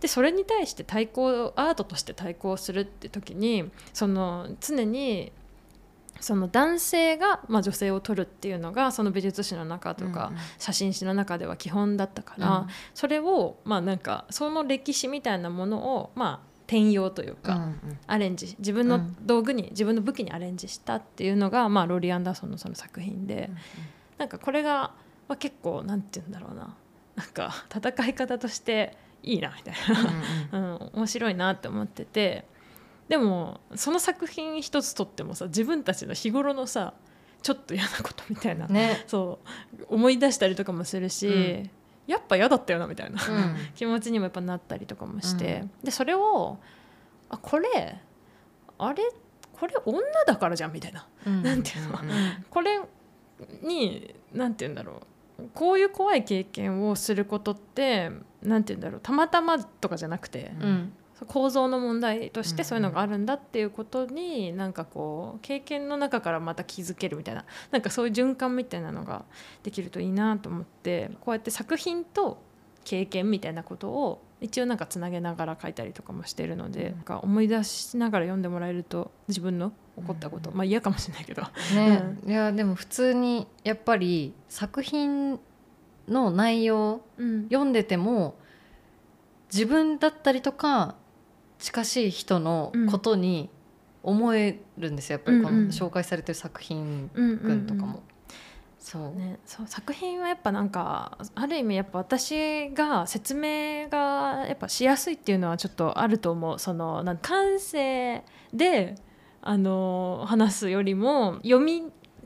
[0.00, 5.30] でそれに対して対抗アートとして対抗するって時にその常に
[6.20, 12.66] その男性が、まあ、女性を撮るっていうのがその美術史の中とか、写真誌の中では基本だったから、うん。
[12.94, 17.68] それをまあなんかその歴史みたいなものをまあ転用というか、
[18.06, 19.16] アレンジ自分のうん。
[19.20, 23.50] 道具に、自分の武器にアレンジしたっていうのが、まあ、ローリー・アンダーソンのその作品で、
[24.16, 24.94] なんかこれが、
[25.28, 26.74] まあ、結構なんて言うんだろうな。
[27.14, 29.74] なんか戦い方としていいなみたい
[30.50, 32.46] な、 うん、面白いなって思ってて。
[33.08, 36.94] でもその作品一つとってもさ自分たちの日頃のさ
[37.42, 39.04] ちょっと嫌なことみたいな、ね。
[39.06, 39.40] そ
[39.78, 41.30] う思い出したりとかもするし、う
[41.64, 41.70] ん
[42.06, 43.20] やっぱ嫌だったよなみたいな。
[43.26, 43.56] うん。
[43.74, 46.58] 気持ちにもやっぱなったりとかもして、でそれを
[47.28, 47.98] あこれ
[48.78, 49.02] あれ
[49.52, 51.42] これ女だからじゃんみたいな、うん。
[51.42, 51.98] なんていうの、
[52.50, 52.80] これ
[53.62, 55.02] になんて言うんだろ
[55.38, 55.48] う。
[55.54, 58.10] こういう怖い経験をすることって
[58.42, 59.00] なんて言うんだろう。
[59.02, 60.92] たまたまとかじゃなくて、うん
[61.26, 69.24] 構造の問題としてうんそういうのがあるんだっていうことになんかこう経験の中からまた気づけるみたいななんかそういう循環みたいなのが
[69.62, 72.42] できるといいなと思ってこうやって作品と
[72.84, 81.42] 経験みたいなことを一応なんかつなげながら書いたりとかもしてるので、なんか思い出しながら読んでもらえると自分の起こったこと、まあ嫌かもしれないけど、
[81.76, 85.38] ね、いやでも普通にやっぱり作品
[86.08, 87.44] の内容うん。
[87.44, 88.34] 読んでても
[89.52, 90.96] 自分だったりとか
[91.62, 93.48] 近しい人のことに
[94.02, 95.14] 思えるんですよ。
[95.14, 95.66] やっぱりこうんうん。
[95.68, 98.02] の紹介されてる作品うんうん群とかも。
[98.80, 99.14] そう。
[99.14, 106.58] ね、そう作品はやっぱなんかある意味やっぱ私が説明がやっぱしやすいっていうのはちょっとあると思う。
[106.58, 108.96] そのなん感性で
[109.40, 111.84] あの話すよりも読み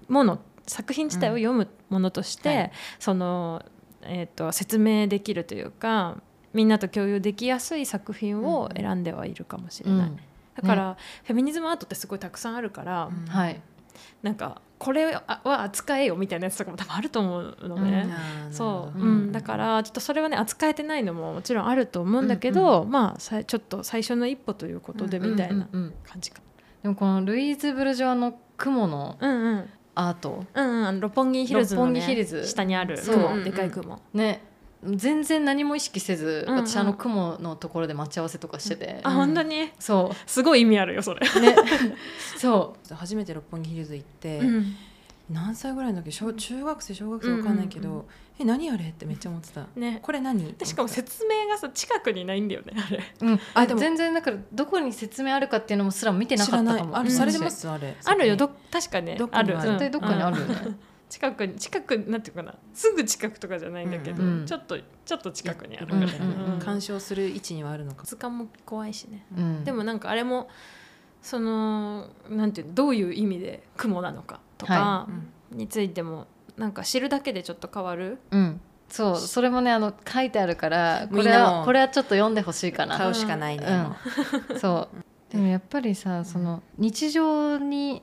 [0.08, 2.72] 物作品自体を読むものとして、はい。
[2.98, 3.62] その、
[4.00, 6.22] えー、と説明できるというか
[6.56, 10.08] みんなと共有できやすい作品を選んではいるかもしれない。
[10.08, 10.16] うん。
[10.54, 13.60] だから、フェミニズムアートってすごいたくさんあるから、はい。
[14.22, 18.06] なんかこれは扱えよみたいなやつとかも多分あると思うのね。
[18.50, 26.42] そう、うん、だからちょっとそれはね扱えてないのももちろんあると思うんだけど、まあさちょっと最初の一歩ということでうんみたいなうんうん感じか。
[26.82, 29.70] でもこのルイーズ・ブルジョアの雲のうんうん。
[29.98, 30.44] アート。
[30.52, 31.00] うんうん。
[31.00, 32.46] 六本木ヒルズの、ね、ヒルズ。
[32.46, 33.14] 下にあるそう。
[33.14, 33.42] 雲。
[33.42, 33.98] でかい雲。
[34.12, 34.42] ね
[34.94, 36.66] 全然何も意識せず、うんうん。
[36.66, 39.72] 私あの雲のところで待ち合わせとかしてて、あ本当に？
[39.78, 41.20] そすごい意味あるよそれ。
[41.36, 41.40] う。
[41.40, 41.56] ね
[42.36, 44.76] そ初めて六本木ヒルズ行って、うん。
[45.30, 48.04] 何歳ぐらいの時小中学生小学生わかんないけど、うんうん
[48.38, 48.90] え何あれ？
[48.90, 49.64] ってめっちゃ思ってた。
[49.76, 49.98] ね。
[50.02, 50.52] これ何？
[50.52, 53.02] でしかも説明がさ近くにないんだよねあれ。
[53.22, 56.90] う、うん、あでも全然だからどこに説明あるかっていうのもすら見てなかったかも。
[56.90, 57.96] うんあれされてますあれ。
[58.04, 59.56] あるよど確かねある。
[59.56, 60.78] 絶対どっかにあるよね、うん
[61.08, 62.54] 近くに近くなんていうかな？
[62.74, 64.46] すぐ近くとかじゃないんだけど、うんうん。
[64.46, 66.58] ちょっとちょっと近くにあるうんから、うんうん。
[66.58, 68.04] 鑑賞する位置にはあるのか。
[68.04, 69.24] 図鑑も怖いしね。
[69.36, 69.64] うん。
[69.64, 70.48] でもなんかあれも
[71.22, 75.08] そのなんていうのどういう意味で雲なのかとかは
[75.50, 76.26] についても
[76.56, 78.60] なんか知るだけでちょっと変わる、うん。
[78.88, 82.96] そうそれもねあの書いてあるからこれはこれはちょっと読んでほしいかな。
[82.96, 83.66] 買うしかないね、
[84.50, 84.58] うん。
[84.58, 84.96] そう。
[85.32, 88.02] でもやっぱりさその日常に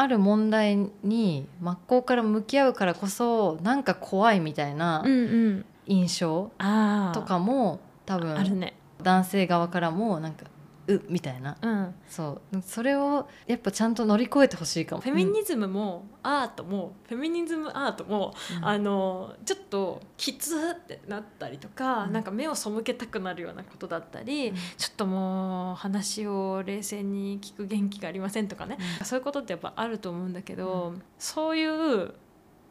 [0.00, 8.74] ある問題に真っ向から向き合うからこそなんか怖いみたいなうん、印象あとかも多分あるね。
[9.02, 10.46] 男性側からもなんか
[10.88, 11.56] うみたいな。
[11.60, 11.94] うん。
[12.08, 12.62] そう。
[12.62, 15.02] それをやっぱちゃんと乗り越えてほしいかも。
[15.02, 22.12] フェミニズムもアートも、フェミニズムアートも、あのちょっときつってなったりとか、うん。
[22.12, 24.56] なんか目を背けたくなるようなことだったり、うん。
[24.76, 32.14] ちょっともう話を冷静に聞く元気がありませんとかね、そういうことってやっぱあると思うんだけど、そういう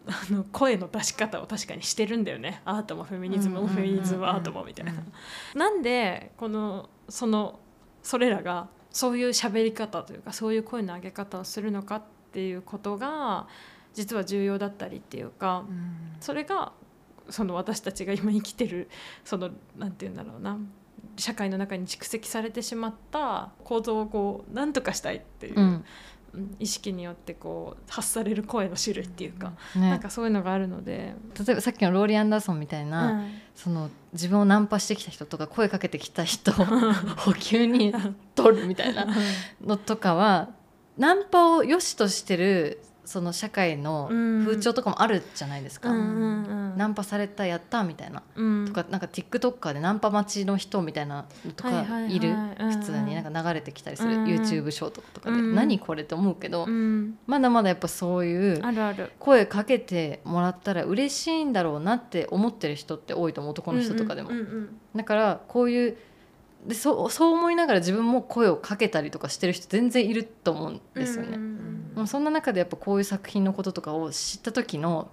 [0.08, 2.62] あの声の出し方を確かにしてるんだよね。
[2.66, 4.94] アートもフェミニズムもうんフェミニズムアートもみたいな。
[5.54, 7.60] なんでこのその
[8.08, 12.02] それらがそういう喋り方というかそういう声の上げ方をするのかっ
[12.32, 13.48] ていうことが
[13.94, 16.16] 実は重要だったりっていうかうん。
[16.22, 16.72] それが
[17.30, 18.88] その私たちが今生きてる
[19.26, 20.58] そのなんて言うんだろうな
[21.18, 25.84] 社会の中に蓄積されてしまった構造をこう何とかしたいっていう、
[26.60, 29.92] 意識によってこう発される声の種類っていうか、なん。
[29.92, 31.16] ね、かそういうのがあるので。
[31.38, 33.32] 例えばさっきのローリー・アンダーソンみたいな、うん。
[33.56, 36.66] その自分をナンパしてきた人とか声かけてきた人を
[37.18, 37.94] 補給に
[38.36, 39.08] 取るみたいな
[39.66, 40.50] のとかは
[40.98, 48.66] ナンパを良しとしてるその社会の風潮とかもあるじゃないですか、ナンパされたやったみたいな、うん。
[48.68, 53.16] とかなんか TikToker でナンパ待ちの人みたいなのとかはいる、普通に。
[53.16, 54.28] なんか流れてきたりする、うんうん。
[54.28, 55.56] YouTube ショートとかで、うんうん。
[55.56, 57.18] 何これって思うけど、うん。
[57.28, 58.62] まだまだやっぱそういう
[59.20, 64.32] 声かけてもらったら嬉しいんだろうなって思ってる人って多いと思う男の人とかでも、
[64.94, 65.98] だからこういう
[66.66, 71.30] でそうそう思いながら自分も声をかけたりとかしてる人全然いると思うんですよね。
[71.36, 71.67] うんうん
[71.98, 75.10] でもそんな中でやっぱこういう作品のこととかを知った時の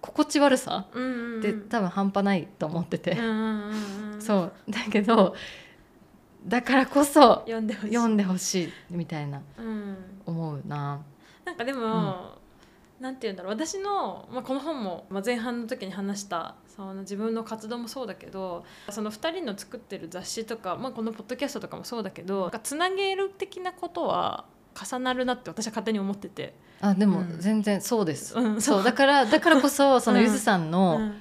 [0.00, 1.40] 心地悪さうんうんうん。
[1.40, 4.52] って多分半端ないと思ってて、うんうんうんうんそう。
[4.70, 5.34] だけど
[6.46, 7.94] だからこそ読んでほしい。
[7.94, 9.42] 読んでほしいみたいな。
[9.58, 9.96] うん。
[10.26, 11.00] 思うな。
[11.44, 12.38] なんかでも、
[13.00, 13.52] なんて言うんだろう。
[13.52, 24.44] 私の、まあ、この本も、まあ、前半の時に話したその自分の活動もそうだけどその2人の作ってる雑誌とか、まあ、このポッドキャストとかもそうだけどつなげる的なことは
[24.84, 26.54] 重なるなって私は勝手に思ってて。
[26.80, 27.36] あでもうん。
[27.40, 28.60] 全然そうです、うん。
[28.60, 28.84] そう。
[28.84, 31.14] だからだからこそそのうんゆずさんうのん。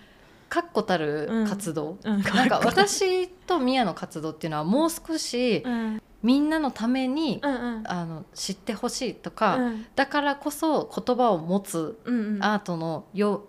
[0.50, 2.22] 確固たる活動、うん。
[2.22, 6.02] なんか私とミヤの活動っていうのはもう少しうん。
[6.24, 7.84] みんなのために、うんうん。
[7.86, 9.86] あの知ってほしいとか、うん。
[9.96, 12.44] だからこそ言葉を持つうんうん。
[12.44, 13.44] アートのよ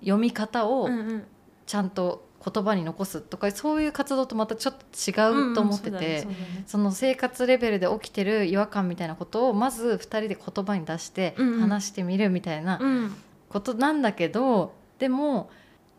[0.00, 1.24] 読み方をうんうん。
[1.66, 6.26] ちゃんと言葉に残すとかそういう活動とまたちょっと違うと思ってて、
[6.66, 13.14] その生活レベルで起きてる違和感みたいなことをまず2人で言葉に出して話してみるみたいなうん。
[13.50, 15.50] ことなんだけど、でも、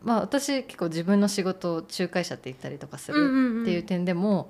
[0.02, 4.50] まあ、私結構自分の仕事を仲介者って言ったりとかするっていう点でも、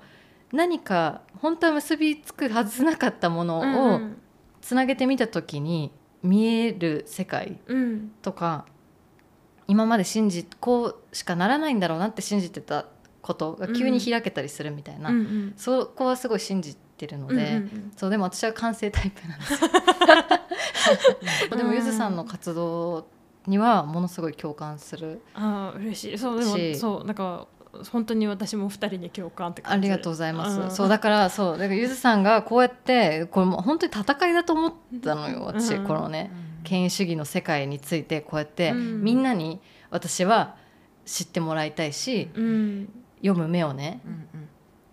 [0.52, 4.16] 何か本当は結びつくはずなかったものうんをうん。
[4.60, 5.90] つなげてみた時に
[6.22, 8.12] 見える世界うん。
[8.22, 8.66] とか
[9.68, 12.86] 今まで信じこうしかならないんだろうなって信じてた
[13.22, 15.54] ことが急に開けたりするみたいな、うんうん。
[15.56, 17.92] そこはすごい信じてるので、うんうんうん。
[17.96, 19.52] そうでも私は感性タイプなんです。
[19.52, 19.58] よ
[21.56, 23.06] でもゆずさんの活動
[23.46, 26.18] にはものすごい共感するああ嬉しい。
[26.18, 26.76] そうでもし。
[26.76, 27.46] そうなんか
[27.90, 30.70] 本当に私も二人に共感ってあ感じりがとうございまん。
[30.70, 36.30] すそうだからそうだからゆずさんがこうやってこれもう本当に戦いだと思ったのよ私、うんこのね
[36.64, 39.02] 権威主義の世界についてこうやって、うん。
[39.02, 39.60] みんなに
[39.90, 40.56] 私は
[41.04, 42.88] 知ってもらいたいしうん。
[43.22, 44.48] 読む目をねうん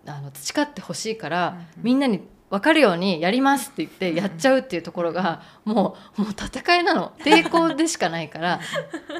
[0.06, 7.12] あの培ってほしいから、うんみんなに分かるようにやりますって言ってやっちゃうっていうところがもうもう戦いなの。
[7.20, 8.60] 抵抗でしかないから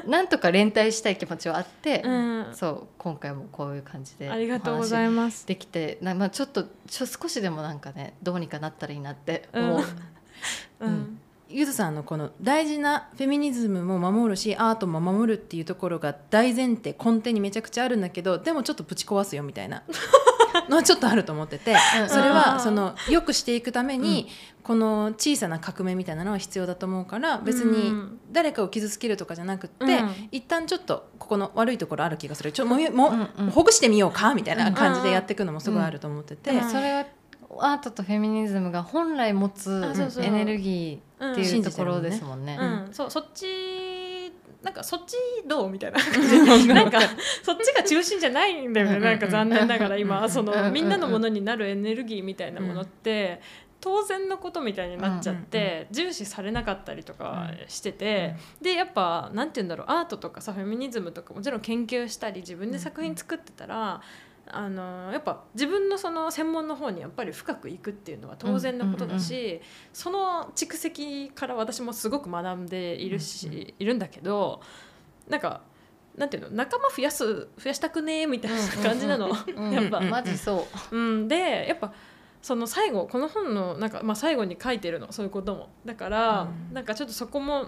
[0.05, 2.47] なんとか連帯したい気持ちはあって、うん。
[2.53, 5.47] そう今回もこういう感じでありがとうございます。
[5.47, 9.77] できてな、まあ、ちょっとちょ少しでもなんかねどうにかなったらいいなって思う。
[9.77, 9.81] うん。
[9.81, 9.83] う
[10.81, 11.20] うんん
[11.51, 19.83] ゆずさんのこの大事なフェミニズムも守るしアートも守るっていうところが大前提根底にめちゃくちゃあるんだけどでもちょっとぶち壊すよみたいな
[20.69, 24.27] のはちょっとあると思っててうんそれはその良くしていくために
[24.63, 28.19] この小さな革命みたいなのは必要だと思うから別にうん。
[28.31, 30.29] 誰かを傷つけるとかじゃなくって、うん。
[30.31, 32.51] 一旦ちょっとここの悪いところある気がする。
[32.51, 37.05] ちょもうもう、うんうんほぐしてみようかみたいな感じでやっていくのもすごいあると思ってて、でもそれは
[37.59, 39.83] アートとフェミニズムが本来持つ
[40.19, 42.57] エネルギーってうんいうところですもんね。
[42.59, 42.93] うん。
[42.93, 43.45] そうそっち
[44.61, 45.15] なんかそっち
[45.47, 45.99] どうみたいな。
[45.99, 46.99] 感じなんか
[47.43, 48.97] そっちが中心じゃないんだよね。
[48.97, 53.41] うんなんか残念ながら今そのみんなのものになるエネルギーみたいなものって
[53.79, 59.87] 当然のことみたいになっちゃって重視されなかったりとかしててでやっぱなんて言うんだろう。
[59.89, 64.01] アートとかさフェミニズムとかもちろん研究したり自分で作品作ってたら
[64.53, 69.61] あのやっぱ自分のその専門の方にやっぱり深くいくっていうのは当然のことだし、
[69.93, 74.61] その蓄積から私もすごく学んでいるし、うんういるんだけど
[75.27, 75.61] なんか
[76.15, 79.31] なんていうの仲間増やす増やしたくねえみたいな感じなの。
[79.55, 79.71] うん。
[79.71, 80.01] やっぱ。
[80.01, 80.95] マジそう。
[80.95, 81.93] うん、でやっぱ
[82.41, 85.69] その最後この本のなんか、まあ、最後に書いてるのそういうことも。
[85.85, 86.73] だから、うん。
[86.73, 87.67] なんかちょっとそこも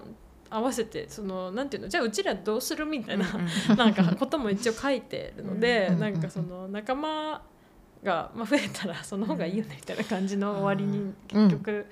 [0.56, 1.90] 合わせてそのなんていうの？
[1.90, 2.86] じゃあうちらどうする？
[2.86, 3.26] みたいな、
[3.70, 7.42] うんなんかことも一応書いてるので、うんなんかその仲間
[8.04, 11.86] が、まあ、増えたらその方がいいよねみたいな感じの終わりに結局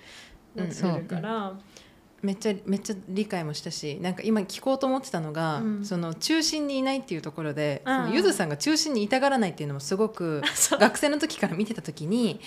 [0.56, 1.54] うんなってるから、
[2.22, 5.86] めっちゃめっちゃ理解もしたしなんか今聞こうと思ってたのが、うん。
[5.86, 7.96] その中心にいないっていうところで、うん。
[7.96, 10.42] そのゆずさんが中心にいたがらないっていうのもすごく
[10.80, 12.40] 学生の時から見てた時に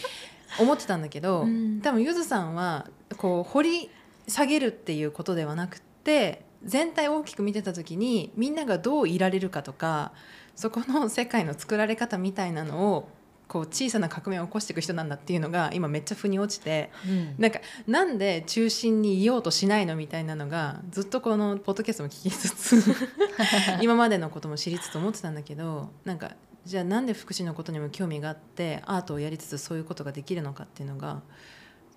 [0.61, 1.81] 思ってたんだけど、うん。
[1.81, 3.91] 多分ゆずさんはこう掘り
[4.29, 10.13] 下げるっていうことではなくて全体を大きく見てた時にみんながどういられるかとか
[10.55, 13.09] そこの世界の作られ方みたいなのを
[13.47, 16.91] こう小さな革命を起こしていく人なんだっていうのが今めっちゃ腑に落ちて。
[17.07, 22.97] うんなんかなんで中心にいようとしないのみたいなのがずっとこのポッドキャストも聞きつつ
[23.83, 26.33] 今までのことも知りつつ思ってたんだけどなんか
[26.65, 31.23] じゃあなんで福祉のことにも興味があってアートをやりつつそういうことができるのかっていうのが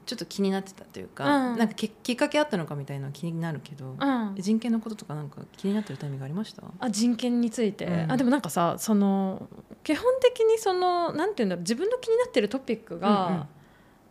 [0.07, 1.57] ちょっと気になってたというか、うん。
[1.57, 4.35] なんかききっかけあったのかみたいな気になるけど、うん。
[4.37, 6.63] 人権のこととかなんか気になってるタイミングありました？
[6.79, 8.11] あ人権について、うん。
[8.11, 9.47] あでもなんかさその
[9.83, 13.43] 基本的にそのなんていうんだろう自分の気になってるトピックが、うんうん。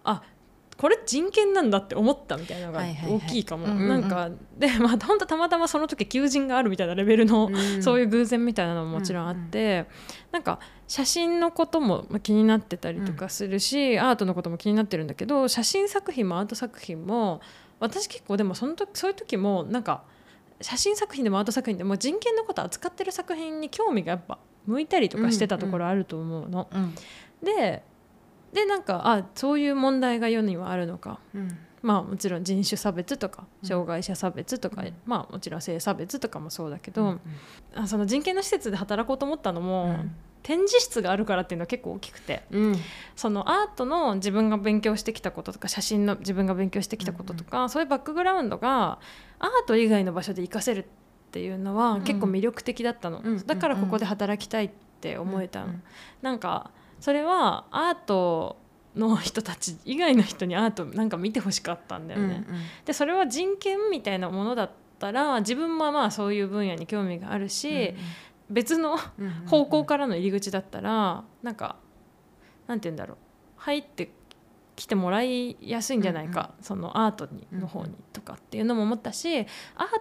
[0.05, 0.23] あ
[0.79, 3.89] これ人権なんだって思ったみたいなのが大きいかも、うんうんうん。
[3.89, 7.51] なんかでまあ本当たまたまその時求人があるみたいなレベルの、
[7.81, 9.87] そういう偶然みたいなのももちろんあって、
[10.33, 17.41] なんか写真のこともまあ気になってたりとかするし、アートのことも気になってるんだけど写真作品もアート作品も
[17.81, 20.03] 私結構でもその時そういう時もなんか
[20.61, 26.69] 写真作品でもアート作品でも人権のこと扱ってる作品に興味がやっぱ向いたりとかしてたところあると思うの。
[26.73, 26.95] うん。
[27.43, 27.83] で
[28.53, 31.21] でなんかあそういう問題が世にはあるのか。
[31.35, 31.59] うん。
[31.83, 33.69] まあもちろん人種差別とかうん。
[33.69, 34.95] 障害者差別とか、うん。
[35.05, 37.21] まあもちろん性差別とかもそうだけど、うん
[37.75, 40.15] あその人権の施設で働こうと思ったのも、うん。
[40.43, 42.77] 展示室があるからっていうのは結構大きくてうん。
[43.17, 49.01] そのアートの自分が勉強してきたこととか写真の自分が勉強してきたこととか、そういうバックグラウンドが
[49.41, 50.85] アート以外の場所で活かせるっ
[51.33, 54.71] ていうのは結構魅力的だったの、うんだからここで働きたいっ
[55.01, 55.83] て思えたの、うん。
[56.23, 56.71] なんか
[57.01, 58.57] それはアート
[58.95, 62.45] の人たち以外の人にアートなんか見てほしかったんだよね。
[62.85, 67.95] でそれは人権みたいなものだったら自分もまあそういう分野に興味があるし、
[68.49, 69.33] 別のうんうん。
[69.47, 71.77] 方向からの入り口だったらなんか
[72.67, 73.17] なんて言うんだろう。
[73.57, 74.11] 入って
[74.77, 79.47] きてもらいやすいんじゃないか、そのアートにの方にとかっていうのも思ったしアー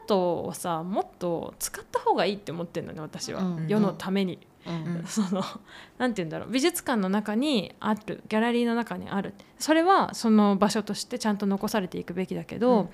[0.06, 4.38] トをさもっと使った方がいいって思ってるのね私は、うん世のために。
[4.68, 5.44] うんその
[6.00, 6.50] なんて言うんだろう。
[6.50, 9.36] 美術館の中にあるギャラリーの中にある。
[9.60, 12.90] それはその場所としてちゃんと残されていくべきだけど、うん。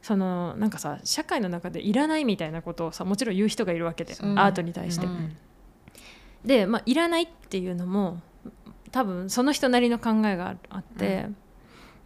[0.00, 4.26] そのなんかさ社会の中でいらないみたいなことをさもちろん言う人がいるわけで、う。
[4.26, 5.04] んアートに対して。
[5.04, 5.36] うん。
[6.46, 8.20] で、まあ、いらないっていうのも
[8.92, 11.28] 多分その人なりの考えがああって、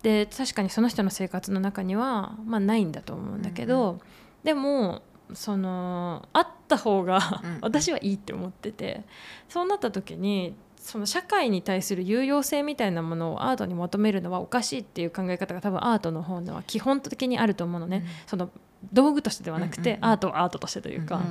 [0.02, 4.00] で確かにその人の生活の中には、まあ、ないんだと思うんだけど、
[4.44, 5.02] でも
[5.34, 7.58] そのあった方がうん。
[7.60, 9.02] 私はいいって思ってて
[9.48, 18.50] そうなった時にその社会に対する有用性みたいなものをアートに求めるのはおかしいっていう考え方が多分アートの方には基本的にあると思うのね、その
[18.92, 19.96] 道具としてではなくて、うんうん。
[19.96, 21.22] うんアートはアートとしてというか、うん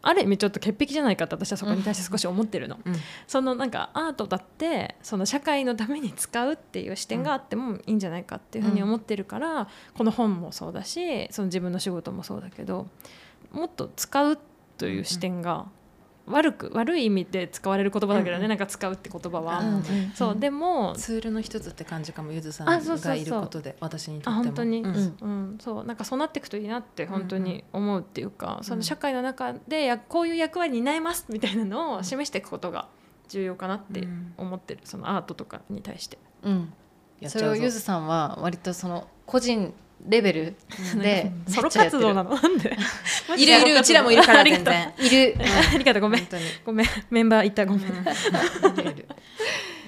[0.00, 2.78] ある意味ちょっと潔癖じゃないかって私はそこに対して少し思ってるの。
[2.84, 2.94] うん
[3.26, 12.86] そのなんかアートだってその社会のために使うっていう視点があってもいいんじゃないかっていうふうに思ってるから、この本もそうだしその自分の仕事もそうだけど
[13.52, 14.38] もっと使う
[14.78, 15.66] という視点が
[16.30, 19.60] 悪く悪い意味で使われる言葉だけどね、うんなんか使うって言葉は。
[19.60, 19.82] うんうん
[20.14, 23.12] そうでもツールの一つって感じかもゆずさんあそうそうそう。
[23.12, 24.36] がいることで私にとっても。
[24.40, 25.16] あ本当に、うん。
[25.20, 25.58] うん。
[25.60, 28.80] そうなんかそうなっていくといいなって本当に思うっていうか、そうん。
[28.80, 32.88] の社会の中でやこういう役割に担いますみたいなのを示していくことが
[33.28, 34.32] 重要かなってうん。
[34.36, 34.80] 思ってる。
[34.84, 36.18] そのアートとかに対して。
[36.42, 36.72] うん。
[37.20, 39.72] やっちゃうぞそれをゆずさんは割とその個人
[40.06, 40.54] レベル
[40.96, 41.30] で。
[41.48, 42.30] ソロ活動なの？
[42.30, 42.76] のなんで？
[43.36, 44.92] いるいるうちらもいるから全然。
[44.98, 45.34] いる、
[45.74, 46.02] ありがとう。
[46.02, 46.28] ごめん。
[46.64, 46.86] ごめん。
[47.10, 47.66] メンバーいた。
[47.66, 47.86] ごめん、う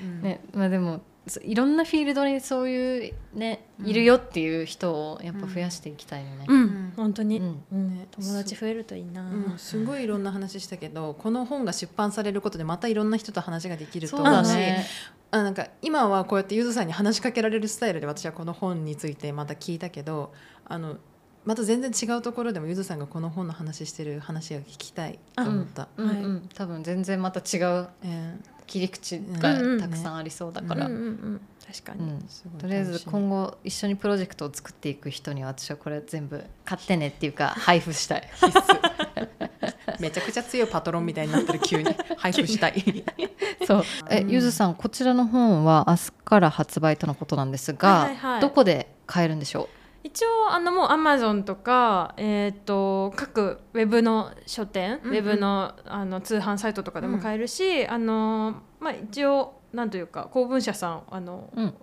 [0.06, 0.22] ん。
[0.22, 1.00] ねまあ、でもそ
[1.42, 3.86] いろんなフィールドにそういうねうん。
[3.88, 6.46] いるよっていう人をやっぱ増やしていきたいよね。
[6.48, 6.60] うん。
[6.60, 6.92] うん。
[6.96, 7.62] 本当に、うん。
[7.72, 7.90] うん。
[7.90, 9.58] ね友達増えるといいな、うん。
[9.58, 14.86] すごいいろんな話したけどこの本が出版されることでまたいろんな人と話ができると思うしね。
[15.30, 20.32] あなんか今はこうやってゆずさんに話しかけられるスタイルで私はこの本についてまた聞いたけど
[20.64, 20.96] あの
[21.44, 25.88] また全然違うところでもゆずさんがこの本の話してる話が聞きたいと思った。
[25.96, 26.08] うん。
[26.08, 27.88] うん、多分全然また違う。
[28.02, 28.36] え
[28.70, 31.40] 切り口がたくさんありそうだから、うんうんうん。
[31.66, 32.20] 確かに、うん。
[32.56, 38.28] とりあえず今後一緒にプロジェクトを作っていく人には私はこれ全部買ってねっていうか 配布したい。
[39.98, 43.04] めちゃくちゃ強いパトロンみたいになってる急に配布したい。
[43.66, 43.84] そう。
[44.08, 44.30] え、うん。
[44.30, 48.40] ゆずさんこちらの本は明日から発売とのことなんですが、はいはいはい。
[48.40, 49.68] どこで買えるんでしょ
[50.02, 55.16] 一応あのもうアマゾンとか、えー、と各ウェブの書店、うんうん。
[55.16, 61.74] ウェブのあの通販サイトとかでも買えるし、あのまあ、一応なんというか公文社さんあの、う、うん、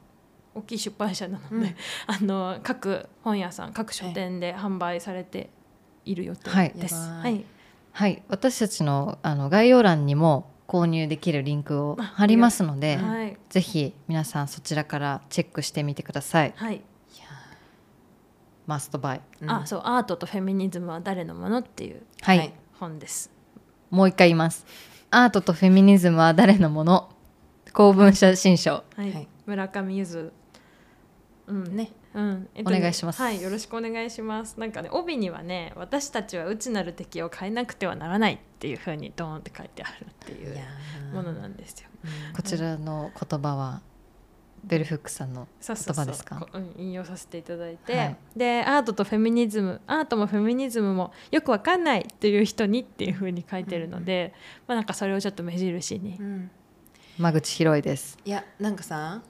[0.55, 1.76] 大きい出版社なので、うん。
[2.07, 5.51] あの各本屋さん各書店で販売されて
[6.03, 6.72] いる予定はい。
[6.76, 6.95] です。
[6.95, 7.45] やばいはい、
[7.91, 8.24] はい。
[8.30, 13.09] 私たちのあの概要欄にも購入できるリンクをあ貼りますので、うん。
[13.09, 13.38] はい。
[13.49, 16.53] ぜひ皆さんそちらからチェックしてみてください。
[16.55, 16.82] はい
[18.68, 19.49] マストバイうん。
[19.49, 23.32] あそうアートとフェミニズムは誰のものっていうはい、はい本です。
[23.89, 24.65] もう一回言います。
[25.09, 27.09] アートとフェミニズムは誰のもの？
[27.74, 28.84] 公文写真書。
[28.95, 29.28] はい、はい。
[29.47, 30.32] 村上ゆず。
[31.47, 31.76] うん。
[31.76, 33.22] ねうん、えっお願いします。
[33.22, 34.59] はい、よろしくお願いします。
[34.59, 41.15] なんかね、帯にはね、私たちは内なる敵を変えなくてはならないっていう風にドーンって書いてあるっていういやー。
[41.15, 41.89] ものなんですよ。
[42.03, 42.36] うん。
[42.36, 43.82] こちらの言葉は？
[44.68, 46.47] ベルフックさんの言葉ですか？
[46.78, 48.18] 引用させていただいて、はい。
[48.36, 54.34] でアートとフェミニズムアートもフェミニズムもよくわかんないっていう人にっていう風に書いてるので、
[54.68, 56.18] まあなんかそれをちょっと目印に。
[56.20, 56.51] う、ん。
[57.18, 58.18] 間口広いです。
[58.26, 59.22] いやなんかさ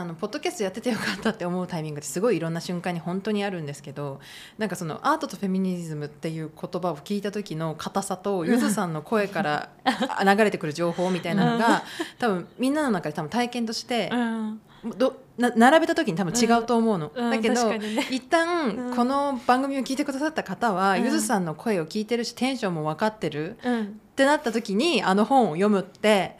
[0.00, 4.20] あのポッドキャストやっててよかったって思うタイミングってすごいいろんな瞬間に本当にあるんですけど
[4.58, 11.82] なんかそのアートとフェミニズムっていう言葉を聞いた時の硬さとゆずさんの声から あ流れてくる情報みたいなのが
[12.18, 14.60] 多分みんなの中で多分体験としてうん。
[14.98, 17.10] どな並べた時に多分違うと思うの。
[17.12, 18.06] うんだけど、確かにね。
[18.10, 18.94] 一旦うん。
[18.94, 21.02] この番組を聞いてくださった方は、うん。
[21.02, 23.58] ゆずさんの声を聞いてるしテンションも分かってる。
[23.64, 23.82] うん。
[23.82, 26.38] ってなった時にあの本を読むって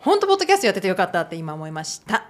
[0.00, 2.26] 本当ポッドキャストやっててよかったって今思いました。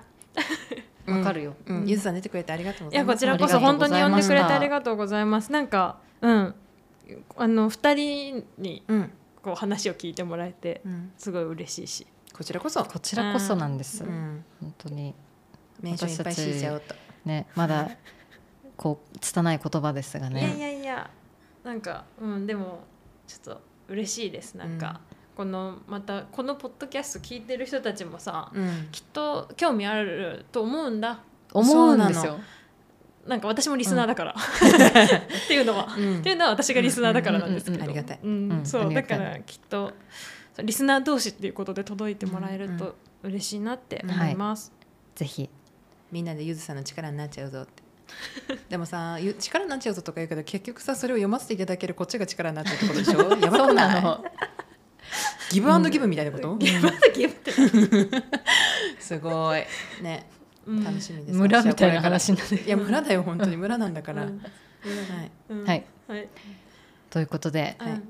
[1.07, 3.17] わかるよ、うん、ゆずさん出てくれてありがとうごいやざいます。
[3.17, 5.51] こちらこそ本当に呼んでくれてありがとうございます。
[5.51, 6.55] なんかうん。
[7.37, 9.13] あの二人にうん、
[9.43, 12.07] こう話を聞いてもらえてうん、すごい嬉しいし。
[12.33, 15.15] こちらこそ、こちらこそなんです、うん、本当に。
[15.81, 16.95] 名称いっぱい敷いちゃおうと。
[17.25, 17.91] ねまだ
[18.77, 21.11] こう拙い言葉ですがいやいねやいや。
[21.65, 22.81] なんかうんでも
[23.27, 24.55] ちょっと嬉しいです。
[24.55, 25.01] なんか、
[25.41, 31.21] このまたこのポッドキャスト聞いてる人たちもさ、うん、きっと興味あると思うんだ。
[31.55, 32.39] 思うんですよ。
[33.27, 36.19] なんか私もリスナーだから、っていうのは、うん。
[36.19, 38.21] っていうのは私がリスナーだからなんですけど、うんありがたい。
[38.23, 38.53] うん。
[38.53, 38.67] うん。
[38.67, 39.93] そうだからきっと
[40.63, 44.75] リスナー同士っていうことで届いてもらえると嬉しいなって思います。
[45.15, 45.49] ぜひ
[46.13, 47.83] みんなでゆずさんの力になっちゃうぞって。
[48.69, 53.21] でもさゆ力になっちゃうぞとか言うけど結局さそれを読ませていただけるこっちが力になっちゃうってことでしょ？
[53.41, 54.03] やばくない？
[54.03, 54.25] なの
[55.51, 57.53] ギブアンドギブみたいなこと、ギブアンドギブって。
[58.99, 59.63] すごい。
[60.03, 60.27] ね。
[60.67, 60.85] うん。
[60.85, 64.39] 楽しみです、村みたいな話になっていや村だよ本当に村なんだから、うん。
[64.39, 64.45] は
[65.23, 65.65] い、うん。
[65.65, 65.85] はい。
[66.07, 66.29] はい。
[67.11, 68.03] ということで、はい。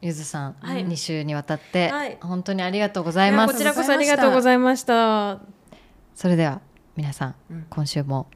[0.00, 0.86] ゆずさん、はい。
[0.86, 2.18] 2週にわたって、はい。
[2.20, 3.52] 本当にありがとうございます。
[3.52, 5.40] こちらこそありがとうございました。
[6.14, 6.60] それでは
[6.96, 7.66] 皆さんうん。
[7.68, 8.28] 今週も、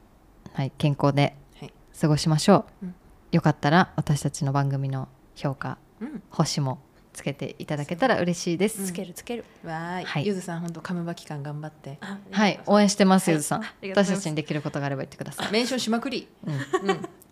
[0.52, 1.72] はい、健康ではい。
[2.00, 2.94] 過ごしましょう、うん。
[3.30, 6.22] よかったら私たちの番組の評価うん。
[6.30, 6.78] 星も
[7.12, 9.44] つけていただけたら嬉しいです、つけるつける。
[9.64, 10.26] わーい、はい。
[10.26, 11.98] ゆずさん本当カムバ期間頑張って。
[12.00, 13.36] あはい応援してます、はい。
[13.36, 13.64] ゆずさん。
[13.82, 16.54] 私たちにできることがあれば言ってください、メンションしまくり、うん。
[16.54, 16.60] うん。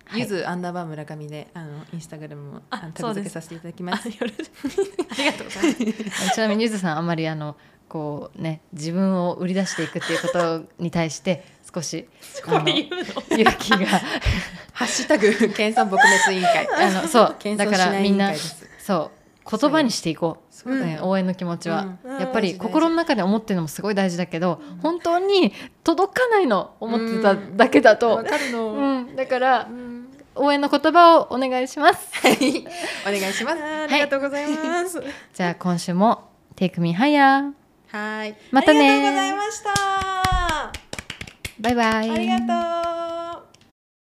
[0.07, 0.21] はい。
[0.21, 4.09] ゆずアンダーバー村上であのインスタグラムもあタグ付けさせていただきます。
[4.09, 4.35] あよろし
[5.11, 6.31] ありがとうございます。
[6.35, 7.57] ちなみにゆずさんあんまりあの
[7.89, 12.09] こうね自分を売り出していくっていうことに対して少し
[12.45, 13.39] こういうの？
[13.39, 13.87] 勇気が。
[14.73, 16.69] ハッシュタグ県産撲滅委員会。
[16.69, 17.37] あのそう。
[17.57, 18.33] だからみんな
[18.79, 20.55] そう言葉にしていこう。
[20.55, 22.19] そうだよ、応援の気持ちは、うん。
[22.19, 25.53] やっぱりうん心の中で思ってるのもすごい大事だけど、本当に
[25.85, 28.17] 届かないの思ってただけだと。
[28.17, 29.17] わ、かるの、うん。
[29.17, 30.07] だからうん。
[30.37, 32.09] 応援の言葉をお願いします。
[32.23, 32.65] はい。
[33.07, 33.63] お願いします。
[33.63, 35.03] ありがとうございます。
[35.35, 37.53] じゃあ今週も Take Me Higher
[37.89, 38.37] はい。
[38.51, 40.73] またありがとうございねました。
[41.59, 42.11] バイバイ。
[42.11, 42.90] ありがとう。